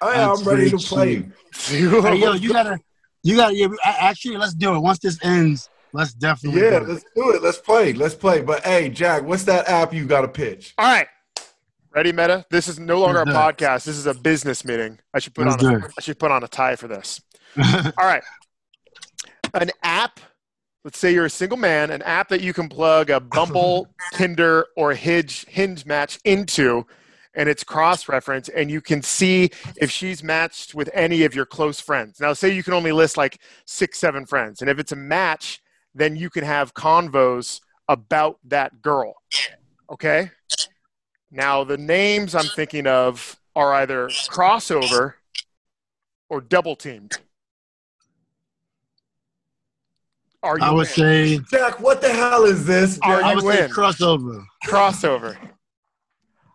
[0.00, 1.26] Oh, yeah, I'm ready to play.
[1.54, 2.78] hey, yo, you gotta,
[3.22, 3.54] you gotta.
[3.54, 4.80] Yeah, actually, let's do it.
[4.80, 6.60] Once this ends, let's definitely.
[6.60, 7.42] Yeah, let's do it.
[7.42, 7.92] Let's play.
[7.92, 8.42] Let's play.
[8.42, 10.74] But hey, Jack, what's that app you got to pitch?
[10.78, 11.06] All right.
[11.96, 12.44] Ready, Metta?
[12.50, 13.86] This is no longer a podcast.
[13.86, 14.98] This is a business meeting.
[15.14, 15.76] I should put Let's on.
[15.76, 17.22] A, I should put on a tie for this.
[17.58, 18.22] All right.
[19.54, 20.20] An app,
[20.84, 24.66] let's say you're a single man, an app that you can plug a Bumble, Tinder,
[24.76, 26.84] or Hinge, Hinge match into,
[27.34, 31.46] and it's cross reference, and you can see if she's matched with any of your
[31.46, 32.20] close friends.
[32.20, 35.62] Now, say you can only list like six, seven friends, and if it's a match,
[35.94, 39.14] then you can have convos about that girl.
[39.90, 40.30] Okay?
[41.30, 45.14] Now, the names I'm thinking of are either crossover
[46.28, 47.18] or double teamed.
[50.42, 50.92] Are you I would in?
[50.92, 51.80] say Jack.
[51.80, 52.98] What the hell is this?
[53.02, 53.70] Are I you would say in?
[53.70, 54.44] crossover.
[54.66, 55.36] crossover?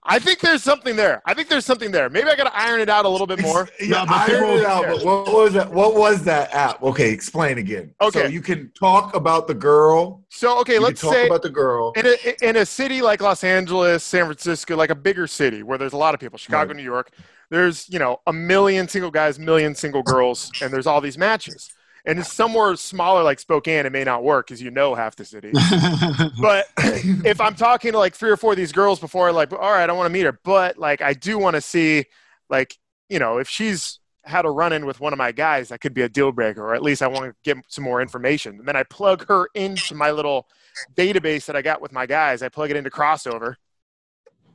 [0.03, 1.21] I think there's something there.
[1.25, 2.09] I think there's something there.
[2.09, 3.69] Maybe I got to iron it out a little bit more.
[3.79, 4.85] yeah, but iron it out.
[4.87, 5.71] But what was that?
[5.71, 6.81] What was that app?
[6.81, 7.93] Okay, explain again.
[8.01, 10.23] Okay, so you can talk about the girl.
[10.29, 13.21] So okay, you let's talk say about the girl in a in a city like
[13.21, 16.69] Los Angeles, San Francisco, like a bigger city where there's a lot of people, Chicago,
[16.69, 16.77] Right.
[16.77, 17.11] New York.
[17.51, 21.69] There's you know a million single guys, million single girls, and there's all these matches.
[22.05, 25.25] And it's somewhere smaller like Spokane, it may not work because you know half the
[25.25, 25.51] city.
[26.41, 29.59] but if I'm talking to like three or four of these girls before, like, all
[29.59, 32.05] right, I want to meet her, but like I do want to see,
[32.49, 32.77] like,
[33.09, 35.93] you know, if she's had a run in with one of my guys, that could
[35.93, 38.59] be a deal breaker, or at least I want to get some more information.
[38.59, 40.47] And then I plug her into my little
[40.95, 42.41] database that I got with my guys.
[42.41, 43.55] I plug it into crossover,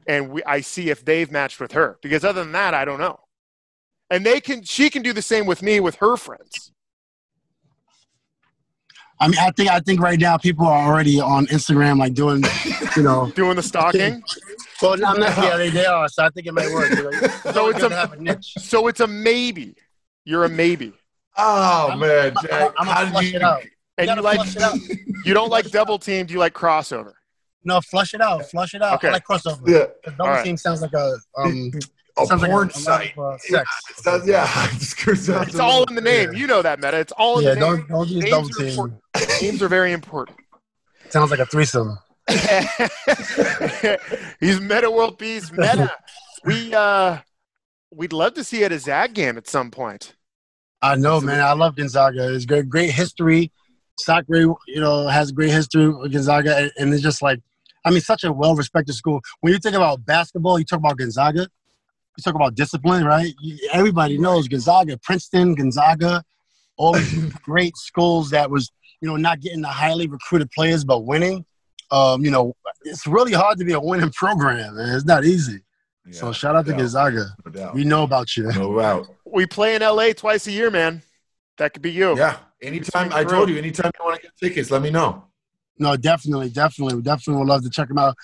[0.07, 1.99] and we, I see if they've matched with her.
[2.01, 3.21] Because other than that, I don't know.
[4.09, 6.73] And they can, she can do the same with me with her friends.
[9.19, 12.45] I mean, I think I think right now people are already on Instagram, like doing,
[12.97, 14.23] you know, doing the stalking.
[14.83, 15.37] Well, I'm not.
[15.39, 16.07] Yeah, they, they are.
[16.09, 16.91] So I think it might work.
[16.91, 17.11] You
[17.53, 18.53] so it's a, have a niche.
[18.59, 19.75] so it's a maybe.
[20.25, 20.93] You're a maybe.
[21.39, 23.37] Oh I'm- man, I'm- Jack, I'm how gonna did flush you?
[23.37, 23.63] it out.
[23.99, 24.77] And gotta you like it out.
[25.25, 26.27] you don't like double team.
[26.27, 27.13] Do You like crossover.
[27.65, 28.45] No, flush it out.
[28.51, 28.95] Flush it out.
[28.97, 29.09] Okay.
[29.09, 29.67] I like crossover.
[29.67, 30.45] Yeah, double All right.
[30.45, 31.71] team sounds like a um.
[32.19, 33.13] a sounds porn a, a site.
[33.19, 33.71] of, uh, sex.
[33.91, 34.83] it sounds- yeah, it
[35.49, 36.33] It's all little- in the name.
[36.33, 36.39] yeah.
[36.39, 36.99] You know that, Metta.
[36.99, 37.87] It's all in Yeah, the don't name.
[37.89, 38.69] don't use Names double are team.
[38.69, 39.01] important.
[39.43, 40.39] Names are very important.
[41.11, 41.99] Sounds like a threesome.
[44.41, 45.51] He's Metta World Peace.
[45.53, 45.93] Metta.
[46.45, 47.19] We uh,
[47.91, 50.15] we'd love to see you at a Zag game at some point.
[50.83, 51.41] I know, man.
[51.41, 52.35] I love Gonzaga.
[52.35, 53.51] It's great, great history.
[53.99, 57.41] Sacre, you know, has great history with Gonzaga, and, and it's just like,
[57.85, 59.23] I mean, such a well-respected school.
[59.41, 61.49] When you think about basketball, you talk about Gonzaga.
[62.17, 63.35] You talk about discipline, right?
[63.73, 66.23] Everybody knows Gonzaga, Princeton, Gonzaga,
[66.77, 71.05] all these great schools that was, you know, not getting the highly recruited players, but
[71.05, 71.45] winning.
[71.91, 72.55] Um, you know,
[72.85, 74.95] it's really hard to be a winning program, man.
[74.95, 75.61] It's not easy.
[76.11, 77.27] so shout out to doubt, Gonzaga.
[77.45, 77.75] No doubt.
[77.75, 78.51] We know about you.
[78.53, 79.09] No doubt.
[79.25, 81.03] We play in LA twice a year, man.
[81.59, 82.17] That could be you.
[82.17, 82.39] Yeah.
[82.63, 85.25] Anytime I told you, anytime you want to get tickets, let me know.
[85.79, 88.17] No, definitely, definitely, we definitely would love to check them out.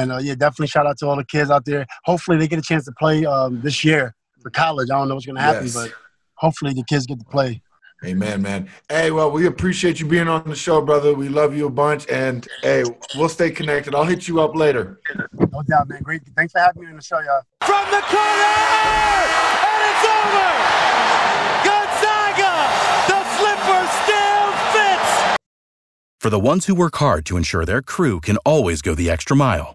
[0.00, 1.86] And uh, yeah, definitely shout out to all the kids out there.
[2.04, 4.88] Hopefully, they get a chance to play um, this year for college.
[4.90, 5.74] I don't know what's going to happen, Yes.
[5.74, 5.92] but
[6.34, 7.62] hopefully, the kids get to play.
[8.02, 8.70] Amen, man.
[8.88, 11.12] Hey, well, we appreciate you being on the show, brother.
[11.12, 12.82] We love you a bunch, and hey,
[13.14, 13.94] we'll stay connected.
[13.94, 14.98] I'll hit you up later.
[15.38, 16.02] No doubt, man.
[16.02, 16.22] Great.
[16.34, 17.42] Thanks for having me on the show, y'all.
[17.60, 18.56] From the corner,
[19.68, 20.48] and it's over.
[21.68, 22.54] Gonzaga,
[23.10, 25.36] the slipper still fits.
[26.20, 29.36] For the ones who work hard to ensure their crew can always go the extra
[29.36, 29.74] mile,